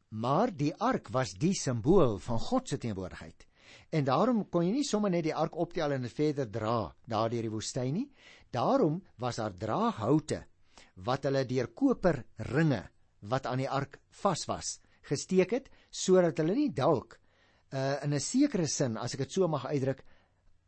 Maar 0.09 0.55
die 0.55 0.75
ark 0.75 1.09
was 1.09 1.33
die 1.33 1.53
simbool 1.53 2.17
van 2.17 2.39
God 2.39 2.67
se 2.67 2.77
teenwoordigheid. 2.77 3.46
En 3.91 4.05
daarom 4.05 4.49
kon 4.49 4.65
jy 4.65 4.71
nie 4.71 4.87
sommer 4.87 5.11
net 5.11 5.23
die 5.23 5.35
ark 5.35 5.55
optel 5.55 5.91
en 5.91 6.01
dit 6.01 6.11
verder 6.13 6.49
dra 6.51 6.93
daardeur 7.05 7.47
die 7.47 7.53
woestyn 7.53 7.93
nie. 7.93 8.07
Daarom 8.51 9.01
was 9.17 9.39
daar 9.41 9.53
draaghoute 9.53 10.43
wat 11.05 11.23
hulle 11.27 11.45
deur 11.45 11.67
koper 11.73 12.23
ringe 12.53 12.83
wat 13.29 13.45
aan 13.45 13.63
die 13.63 13.69
ark 13.69 13.99
vas 14.21 14.45
was 14.47 14.77
gesteek 15.07 15.55
het 15.55 15.71
sodat 15.91 16.37
hulle 16.41 16.55
nie 16.57 16.71
dalk 16.75 17.17
uh, 17.73 18.03
in 18.03 18.13
'n 18.13 18.19
sekere 18.19 18.67
sin 18.67 18.97
as 18.97 19.13
ek 19.13 19.25
dit 19.25 19.31
so 19.31 19.47
mag 19.47 19.65
uitdruk 19.65 20.03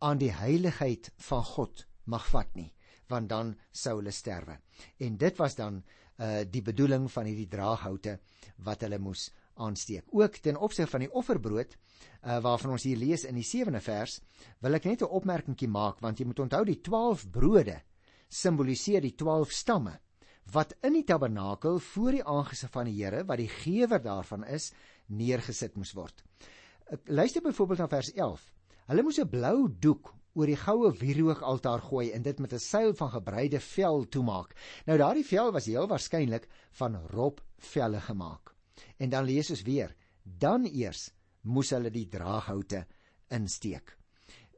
aan 0.02 0.18
die 0.18 0.32
heiligheid 0.32 1.12
van 1.18 1.44
God 1.44 1.86
mag 2.06 2.26
vat 2.30 2.56
nie 2.56 2.72
want 3.10 3.30
dan 3.30 3.56
sou 3.72 3.96
hulle 3.98 4.12
sterwe. 4.12 4.60
En 5.00 5.18
dit 5.18 5.38
was 5.38 5.56
dan 5.56 5.84
uh 6.20 6.44
die 6.46 6.62
bedoeling 6.62 7.08
van 7.12 7.26
hierdie 7.26 7.48
draaghoute 7.48 8.20
wat 8.58 8.82
hulle 8.82 9.00
moes 9.00 9.30
aansteek. 9.60 10.08
Ook 10.16 10.40
ten 10.44 10.58
opsigte 10.58 10.92
van 10.92 11.06
die 11.06 11.12
offerbrood 11.12 11.76
uh 12.24 12.40
waarvan 12.44 12.72
ons 12.76 12.84
hier 12.84 12.98
lees 12.98 13.24
in 13.28 13.36
die 13.36 13.48
7de 13.48 13.82
vers, 13.84 14.20
wil 14.60 14.74
ek 14.74 14.86
net 14.86 15.02
'n 15.02 15.14
opmerkingie 15.20 15.70
maak 15.70 16.00
want 16.00 16.20
jy 16.20 16.26
moet 16.26 16.40
onthou 16.40 16.64
die 16.66 16.82
12 16.82 17.30
brode 17.32 17.82
simboliseer 18.30 19.02
die 19.02 19.16
12 19.16 19.52
stamme 19.52 20.00
wat 20.54 20.76
in 20.82 20.94
die 20.94 21.06
tabernakel 21.06 21.80
voor 21.80 22.12
die 22.12 22.24
aangesig 22.26 22.72
van 22.74 22.90
die 22.90 22.98
Here 22.98 23.26
wat 23.26 23.38
die 23.42 23.50
gewer 23.50 24.02
daarvan 24.02 24.46
is 24.46 24.72
neergesit 25.08 25.76
moes 25.76 25.94
word. 25.94 26.24
Luister 27.06 27.42
byvoorbeeld 27.42 27.80
na 27.80 27.88
vers 27.88 28.14
11. 28.14 28.42
Hulle 28.90 29.04
moes 29.04 29.20
'n 29.20 29.30
blou 29.30 29.70
doek 29.70 30.14
oor 30.34 30.50
die 30.50 30.58
goue 30.58 30.92
wieroogaltaar 31.00 31.82
gooi 31.82 32.12
en 32.12 32.22
dit 32.22 32.40
met 32.40 32.54
'n 32.54 32.60
seil 32.60 32.94
van 32.94 33.12
gebreide 33.12 33.60
vel 33.60 34.08
toemaak. 34.10 34.56
Nou 34.86 34.98
daardie 34.98 35.26
vel 35.26 35.52
was 35.52 35.66
heel 35.66 35.88
waarskynlik 35.88 36.48
van 36.72 36.96
robvelle 37.10 38.02
gemaak. 38.02 38.56
En 38.98 39.10
dan 39.10 39.26
lees 39.26 39.50
ons 39.50 39.62
weer, 39.62 39.96
dan 40.24 40.66
eers 40.66 41.10
moes 41.42 41.72
hulle 41.72 41.92
die 41.92 42.08
draaghoute 42.12 42.86
insteek. 43.36 43.96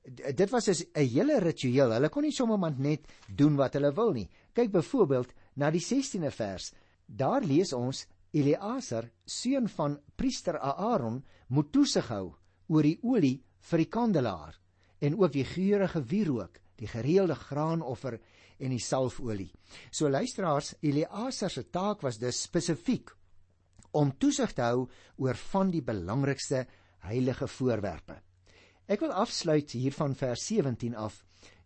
D 0.02 0.34
dit 0.34 0.50
was 0.50 0.68
'n 0.68 1.06
hele 1.06 1.40
ritueel. 1.40 1.92
Hulle 1.92 2.10
kon 2.10 2.24
nie 2.24 2.32
sommer 2.32 2.74
net 2.78 3.06
doen 3.28 3.56
wat 3.56 3.74
hulle 3.74 3.94
wil 3.94 4.14
nie. 4.14 4.30
Kyk 4.54 4.72
byvoorbeeld 4.72 5.34
na 5.56 5.70
die 5.70 5.82
16de 5.82 6.32
vers. 6.32 6.74
Daar 7.06 7.42
lees 7.42 7.74
ons 7.74 8.08
Eleazar, 8.32 9.10
seun 9.26 9.68
van 9.68 10.00
priester 10.16 10.60
Aaron, 10.60 11.24
moet 11.48 11.72
toesig 11.72 12.08
hou 12.08 12.36
oor 12.68 12.84
die 12.84 13.00
olie 13.04 13.44
vir 13.60 13.78
die 13.78 13.90
kandelaar 13.92 14.60
en 15.02 15.18
ook 15.18 15.34
die 15.34 15.44
geurende 15.44 16.04
wierook, 16.08 16.60
die 16.76 16.88
gereelde 16.88 17.36
graanoffer 17.36 18.20
en 18.60 18.70
die 18.70 18.80
salfolie. 18.80 19.52
So 19.92 20.10
luisteraars, 20.10 20.76
Eleazar 20.82 21.50
se 21.50 21.70
taak 21.70 22.02
was 22.02 22.20
dus 22.22 22.42
spesifiek 22.42 23.12
om 23.92 24.12
toesig 24.18 24.54
te 24.54 24.62
hou 24.62 24.88
oor 25.18 25.38
van 25.52 25.72
die 25.72 25.82
belangrikste 25.82 26.66
heilige 27.08 27.48
voorwerpe. 27.48 28.22
Ek 28.92 29.04
wil 29.04 29.14
afsluit 29.16 29.72
hier 29.72 29.94
van 29.96 30.16
vers 30.16 30.46
17 30.48 30.96
af 30.96 31.22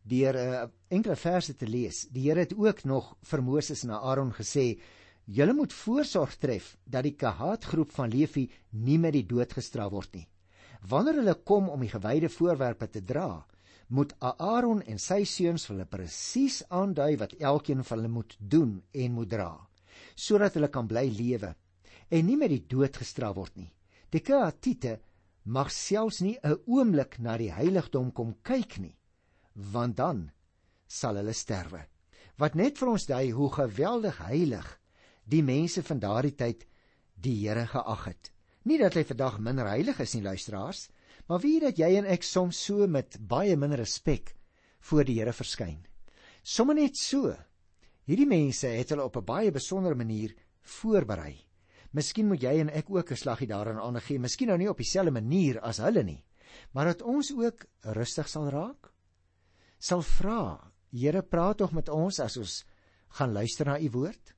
deur 0.05 0.35
'n 0.38 0.38
uh, 0.38 0.61
eh, 0.61 0.69
enkele 0.89 1.15
verse 1.15 1.55
te 1.55 1.67
lees. 1.67 2.07
Die 2.11 2.29
Here 2.29 2.39
het 2.39 2.53
ook 2.53 2.83
nog 2.83 3.15
vir 3.21 3.41
Moses 3.41 3.83
en 3.83 3.91
Aaron 3.91 4.33
gesê: 4.33 4.79
"Julle 5.25 5.53
moet 5.53 5.73
voorsorg 5.73 6.35
tref 6.38 6.77
dat 6.83 7.03
die 7.03 7.15
Kahat 7.15 7.65
groep 7.65 7.91
van 7.91 8.09
Levi 8.09 8.49
nie 8.69 8.97
met 8.99 9.13
die 9.13 9.25
dood 9.25 9.53
gestraf 9.53 9.91
word 9.91 10.13
nie." 10.13 10.27
Wanneer 10.88 11.15
hulle 11.15 11.33
kom 11.43 11.69
om 11.69 11.79
die 11.79 11.89
gewyde 11.89 12.29
voorwerpe 12.29 12.88
te 12.88 13.01
dra, 13.01 13.45
moet 13.88 14.13
Aaron 14.19 14.81
en 14.81 14.99
sy 14.99 15.23
seuns 15.23 15.67
hulle 15.67 15.85
presies 15.85 16.63
aandui 16.69 17.17
wat 17.17 17.33
elkeen 17.39 17.83
van 17.83 17.97
hulle 17.97 18.13
moet 18.13 18.35
doen 18.39 18.83
en 18.91 19.11
moet 19.11 19.29
dra, 19.29 19.67
sodat 20.15 20.53
hulle 20.53 20.69
kan 20.69 20.88
bly 20.88 21.09
lewe 21.09 21.55
en 22.09 22.25
nie 22.25 22.37
met 22.37 22.49
die 22.49 22.65
dood 22.67 22.97
gestraf 22.97 23.35
word 23.35 23.55
nie. 23.57 23.71
Die 24.11 24.21
Kehatite 24.21 24.99
mag 25.45 25.71
selfs 25.71 26.21
nie 26.21 26.37
'n 26.43 26.59
oomblik 26.65 27.19
na 27.19 27.37
die 27.37 27.51
heiligdom 27.51 28.11
kom 28.11 28.35
kyk 28.43 28.79
nie, 28.79 28.97
want 29.53 29.97
dan 29.97 30.31
sal 30.87 31.15
hulle 31.15 31.33
sterwe. 31.33 31.85
Wat 32.37 32.55
net 32.55 32.77
vir 32.77 32.89
ons 32.89 33.05
dui 33.05 33.31
hoe 33.31 33.49
geweldig 33.49 34.17
heilig 34.17 34.79
die 35.23 35.43
mense 35.43 35.83
van 35.83 35.99
daardie 35.99 36.35
tyd 36.35 36.65
die 37.15 37.47
Here 37.47 37.65
geag 37.67 38.05
het. 38.05 38.31
Nie 38.63 38.77
dat 38.77 38.93
hy 38.93 39.03
vandag 39.03 39.39
minder 39.39 39.67
heilig 39.69 39.99
is 39.99 40.15
nie, 40.15 40.23
luisteraars, 40.23 40.89
maar 41.27 41.39
wie 41.39 41.59
dat 41.59 41.77
jy 41.77 41.95
en 41.97 42.05
ek 42.05 42.23
soms 42.23 42.57
so 42.65 42.87
met 42.87 43.17
baie 43.19 43.55
minder 43.55 43.77
respek 43.77 44.35
voor 44.79 45.03
die 45.03 45.19
Here 45.19 45.33
verskyn. 45.33 45.85
Sommige 46.43 46.81
net 46.81 46.97
so. 46.97 47.33
Hierdie 48.05 48.27
mense 48.29 48.67
het 48.67 48.89
hulle 48.89 49.03
op 49.03 49.17
'n 49.17 49.25
baie 49.25 49.51
besondere 49.51 49.95
manier 49.95 50.35
voorberei. 50.61 51.44
Miskien 51.95 52.27
moet 52.27 52.43
jy 52.43 52.58
en 52.60 52.69
ek 52.69 52.89
ook 52.91 53.12
'n 53.12 53.15
slaggie 53.15 53.47
daarin 53.47 53.79
aangee, 53.79 54.19
miskien 54.19 54.47
nou 54.47 54.58
nie 54.58 54.69
op 54.69 54.77
dieselfde 54.77 55.12
manier 55.12 55.60
as 55.62 55.77
hulle 55.77 56.03
nie, 56.03 56.23
maar 56.73 56.86
dat 56.86 57.01
ons 57.01 57.31
ook 57.31 57.65
rustig 57.95 58.27
sal 58.27 58.49
raak. 58.49 58.91
Sal 59.79 60.01
vra, 60.01 60.71
Here, 60.95 61.21
praat 61.21 61.58
tog 61.58 61.73
met 61.75 61.89
ons 61.91 62.21
as 62.23 62.38
ons 62.38 62.63
gaan 63.17 63.34
luister 63.36 63.67
na 63.67 63.79
u 63.79 63.89
woord. 63.91 64.31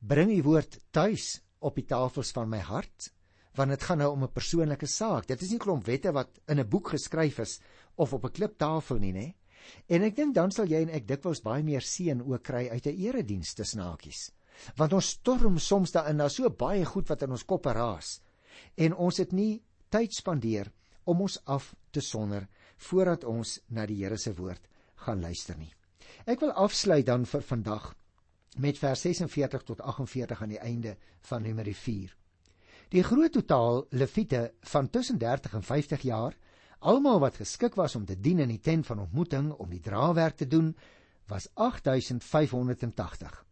Bring 0.00 0.30
u 0.30 0.42
woord 0.42 0.78
tuis 0.92 1.38
op 1.64 1.78
die 1.78 1.86
tafels 1.88 2.32
van 2.36 2.50
my 2.50 2.60
hart 2.60 3.12
want 3.58 3.72
dit 3.74 3.82
gaan 3.82 3.98
nou 3.98 4.12
om 4.12 4.22
'n 4.22 4.30
persoonlike 4.30 4.86
saak. 4.86 5.26
Dit 5.26 5.42
is 5.42 5.50
nie 5.50 5.58
klomp 5.58 5.84
wette 5.86 6.12
wat 6.12 6.38
in 6.46 6.60
'n 6.60 6.68
boek 6.68 6.90
geskryf 6.94 7.38
is 7.40 7.60
of 7.96 8.12
op 8.12 8.24
'n 8.24 8.30
kliptafel 8.30 8.98
nie, 8.98 9.12
nê? 9.12 9.34
En 9.88 10.02
ek 10.02 10.16
dink 10.16 10.34
dan 10.34 10.50
sal 10.50 10.66
jy 10.66 10.82
en 10.82 10.90
ek 10.90 11.08
dikwels 11.08 11.42
baie 11.42 11.62
meer 11.62 11.82
seën 11.82 12.22
ook 12.22 12.42
kry 12.42 12.68
uit 12.68 12.86
'n 12.86 12.96
erediens 12.96 13.54
te 13.54 13.64
snaakies. 13.64 14.30
Want 14.76 14.92
ons 14.92 15.12
storm 15.18 15.58
soms 15.58 15.92
daarin, 15.94 16.18
daar's 16.18 16.38
so 16.40 16.50
baie 16.50 16.84
goed 16.84 17.08
wat 17.08 17.22
in 17.22 17.34
ons 17.36 17.46
koppe 17.46 17.72
raas 17.72 18.18
en 18.74 18.94
ons 18.94 19.18
het 19.18 19.32
nie 19.32 19.60
tyd 19.90 20.14
spandeer 20.14 20.70
om 21.08 21.22
ons 21.24 21.38
af 21.46 21.74
te 21.94 22.02
sonder 22.04 22.48
voordat 22.90 23.24
ons 23.24 23.58
na 23.74 23.86
die 23.86 24.00
Here 24.02 24.18
se 24.18 24.34
woord 24.34 24.68
gaan 25.04 25.22
luister 25.22 25.56
nie. 25.58 25.70
Ek 26.26 26.40
wil 26.42 26.52
afsluit 26.52 27.06
dan 27.06 27.24
vir 27.26 27.44
vandag 27.46 27.92
met 28.58 28.78
vers 28.78 29.02
46 29.06 29.64
tot 29.70 29.80
48 29.80 30.42
aan 30.42 30.54
die 30.54 30.60
einde 30.60 30.96
van 31.30 31.42
Numeri 31.42 31.74
4. 31.74 32.14
Die 32.90 33.04
groot 33.04 33.32
totaal 33.32 33.84
leviete 33.90 34.52
van 34.72 34.90
tussen 34.90 35.18
30 35.18 35.54
en 35.54 35.62
50 35.62 36.06
jaar, 36.08 36.36
almal 36.78 37.20
wat 37.20 37.36
geskik 37.36 37.76
was 37.76 37.94
om 37.94 38.06
te 38.06 38.16
dien 38.16 38.40
in 38.40 38.48
die 38.48 38.62
tent 38.64 38.86
van 38.86 39.02
ontmoeting 39.04 39.52
om 39.52 39.70
die 39.70 39.82
draagwerk 39.84 40.36
te 40.36 40.46
doen, 40.48 40.72
was 41.28 41.48
8580. 41.54 43.44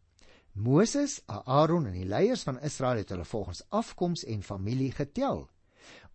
Moses, 0.56 1.20
Aaron 1.28 1.84
en 1.86 1.92
die 1.98 2.06
leiers 2.08 2.42
van 2.48 2.56
Israel 2.64 3.02
het 3.02 3.10
hulle 3.12 3.26
volgens 3.28 3.58
afkoms 3.76 4.22
en 4.24 4.40
familie 4.42 4.92
getel. 4.96 5.44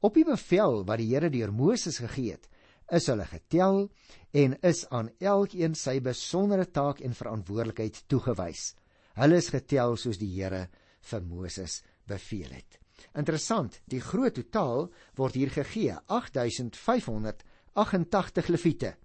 Op 0.02 0.18
die 0.18 0.26
bevel 0.26 0.82
wat 0.88 0.98
die 0.98 1.14
Here 1.14 1.30
deur 1.30 1.54
Moses 1.54 2.02
gegee 2.02 2.32
het, 2.34 2.50
is 2.90 3.06
hulle 3.12 3.26
getel 3.30 3.94
en 4.34 4.58
is 4.66 4.90
aan 4.90 5.14
elkeen 5.22 5.78
sy 5.78 6.02
besondere 6.02 6.66
taak 6.74 7.06
en 7.06 7.14
verantwoordelikheid 7.14 8.10
toegewys. 8.10 8.74
Hulle 9.20 9.36
is 9.38 9.50
getel 9.54 9.94
soos 10.02 10.18
die 10.18 10.34
Here 10.34 10.74
vir 11.12 11.22
Moses 11.22 11.86
beveel 12.10 12.50
het. 12.58 12.82
Interessant, 13.18 13.82
die 13.86 14.02
groot 14.02 14.34
totaal 14.40 14.90
word 15.22 15.36
hier 15.38 15.50
gegee, 15.54 15.94
8588 16.10 18.50
leviete 18.50 18.98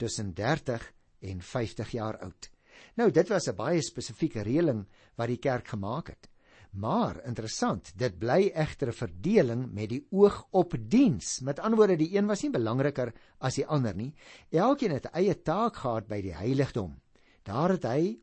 tussen 0.00 0.32
30 0.34 0.92
en 1.28 1.44
50 1.44 1.92
jaar 1.92 2.16
oud. 2.24 2.48
Nou 2.96 3.10
dit 3.10 3.28
was 3.28 3.48
'n 3.48 3.56
baie 3.56 3.82
spesifieke 3.82 4.42
reëling 4.42 4.86
wat 5.16 5.28
die 5.28 5.38
kerk 5.38 5.68
gemaak 5.68 6.08
het. 6.08 6.28
Maar 6.72 7.18
interessant, 7.28 7.92
dit 8.00 8.18
bly 8.18 8.50
egter 8.54 8.88
'n 8.88 8.96
verdeling 8.96 9.72
met 9.72 9.88
die 9.88 10.06
oog 10.10 10.46
op 10.50 10.74
diens. 10.88 11.40
Met 11.40 11.58
ander 11.58 11.78
woorde, 11.78 11.96
die 11.96 12.16
een 12.16 12.26
was 12.26 12.42
nie 12.42 12.50
belangriker 12.50 13.12
as 13.38 13.54
die 13.54 13.66
ander 13.66 13.94
nie. 13.94 14.14
Elkeen 14.50 14.90
het 14.90 15.06
'n 15.06 15.14
eie 15.14 15.42
taak 15.42 15.76
gehad 15.76 16.06
by 16.08 16.22
die 16.22 16.34
heiligdom. 16.34 17.00
Daar 17.42 17.70
het 17.70 17.84
hy 17.84 18.18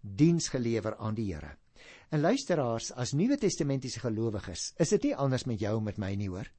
diens 0.00 0.48
gelewer 0.48 0.96
aan 0.96 1.14
die 1.14 1.32
Here. 1.32 1.56
En 2.10 2.20
luisteraars, 2.20 2.92
as 2.92 3.12
Nuwe 3.12 3.36
Testamentiese 3.36 4.00
gelowiges, 4.00 4.72
is 4.76 4.88
dit 4.88 5.02
nie 5.02 5.16
anders 5.16 5.44
met 5.44 5.60
jou 5.60 5.78
en 5.78 5.84
met 5.84 5.98
my 5.98 6.14
nie 6.14 6.28
hoor. 6.28 6.50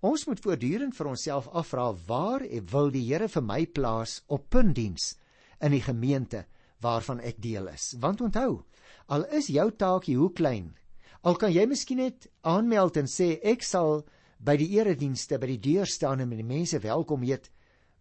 Ons 0.00 0.26
moet 0.26 0.40
voortdurend 0.40 0.94
vir 0.96 1.06
onsself 1.06 1.48
afvra 1.48 1.94
waar 2.06 2.42
wil 2.72 2.90
die 2.90 3.06
Here 3.06 3.28
vir 3.28 3.42
my 3.42 3.66
plaas 3.66 4.22
op 4.26 4.50
puntdiens 4.50 5.14
in 5.60 5.70
die 5.70 5.82
gemeente 5.82 6.44
waarvan 6.80 7.20
ek 7.20 7.42
deel 7.42 7.68
is. 7.68 7.94
Want 7.98 8.20
onthou, 8.20 8.64
al 9.06 9.24
is 9.24 9.46
jou 9.46 9.70
taakie 9.70 10.16
hoe 10.16 10.32
klein, 10.32 10.74
al 11.22 11.36
kan 11.36 11.52
jy 11.52 11.66
miskien 11.66 11.98
net 11.98 12.28
aanmeld 12.42 12.96
en 12.96 13.06
sê 13.08 13.38
ek 13.42 13.62
sal 13.62 14.04
by 14.38 14.56
die 14.56 14.72
eredienste 14.76 15.38
by 15.38 15.46
die 15.46 15.62
deur 15.72 15.86
staan 15.86 16.20
en 16.20 16.28
met 16.28 16.38
die 16.38 16.48
mense 16.48 16.78
welkom 16.78 17.22
heet, 17.22 17.50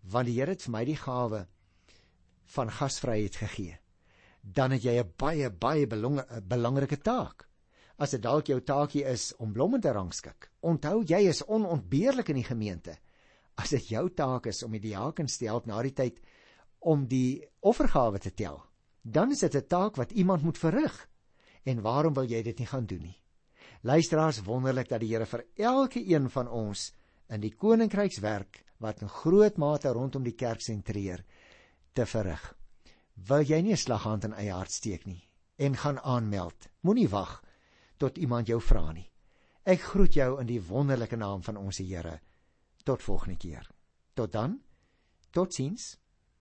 want 0.03 0.27
die 0.27 0.39
Here 0.39 0.51
het 0.51 0.65
vir 0.65 0.71
my 0.71 0.83
die 0.85 0.99
gawe 0.99 1.45
van 2.55 2.69
gasvryheid 2.69 3.35
gegee 3.39 3.77
dan 4.43 4.71
het 4.71 4.83
jy 4.83 4.99
'n 4.99 5.13
baie 5.17 5.49
baie 5.49 5.87
belangrike 5.87 6.97
taak. 7.01 7.47
As 7.97 8.11
dit 8.11 8.21
dalk 8.21 8.47
jou 8.47 8.59
taakie 8.61 9.05
is 9.05 9.33
om 9.37 9.53
blomme 9.53 9.79
te 9.79 9.91
rangskik, 9.91 10.51
onthou 10.61 11.03
jy 11.03 11.29
is 11.29 11.45
onontbeerlik 11.45 12.29
in 12.29 12.35
die 12.35 12.43
gemeente. 12.43 12.97
As 13.55 13.69
dit 13.69 13.87
jou 13.87 14.09
taak 14.09 14.45
is 14.47 14.63
om 14.63 14.71
die 14.71 14.79
diakens 14.79 15.37
te 15.37 15.45
help 15.45 15.65
na 15.65 15.81
die 15.81 15.93
tyd 15.93 16.19
om 16.83 17.07
die 17.07 17.43
offergawe 17.59 18.19
te 18.19 18.33
tel, 18.33 18.61
dan 19.01 19.31
is 19.31 19.39
dit 19.39 19.55
'n 19.55 19.67
taak 19.67 19.95
wat 19.95 20.11
iemand 20.11 20.43
moet 20.43 20.57
verrig. 20.57 21.09
En 21.63 21.81
waarom 21.81 22.13
wil 22.13 22.25
jy 22.25 22.43
dit 22.43 22.57
nie 22.59 22.67
gaan 22.67 22.85
doen 22.85 23.01
nie? 23.01 23.21
Luisteraars, 23.81 24.41
wonderlik 24.43 24.89
dat 24.89 24.99
die 24.99 25.09
Here 25.09 25.25
vir 25.25 25.45
elke 25.55 25.99
een 25.99 26.29
van 26.29 26.47
ons 26.47 26.93
in 27.29 27.41
die 27.41 27.55
koninkrykswerk 27.55 28.63
wat 28.77 29.01
in 29.01 29.09
groot 29.09 29.57
mate 29.57 29.89
rondom 29.89 30.23
die 30.23 30.35
kerk 30.35 30.61
sentreer 30.61 31.23
te 31.93 32.05
verrig. 32.05 32.55
Wil 33.15 33.43
jy 33.43 33.61
nie 33.61 33.73
'n 33.73 33.77
slaghand 33.77 34.23
in 34.23 34.33
eie 34.33 34.51
hart 34.51 34.71
steek 34.71 35.05
nie 35.05 35.29
en 35.57 35.75
gaan 35.75 35.99
aanmeld? 35.99 36.69
Moenie 36.81 37.09
wag 37.09 37.43
tot 37.97 38.17
iemand 38.17 38.47
jou 38.47 38.61
vra 38.61 38.91
nie. 38.91 39.11
Ek 39.63 39.79
groet 39.79 40.13
jou 40.13 40.41
in 40.41 40.47
die 40.47 40.61
wonderlike 40.61 41.15
naam 41.15 41.43
van 41.43 41.57
ons 41.57 41.77
Here. 41.77 42.19
Tot 42.83 43.03
volgende 43.03 43.37
keer. 43.37 43.69
Tot 44.13 44.31
dan. 44.31 44.61
Totsiens. 45.31 45.99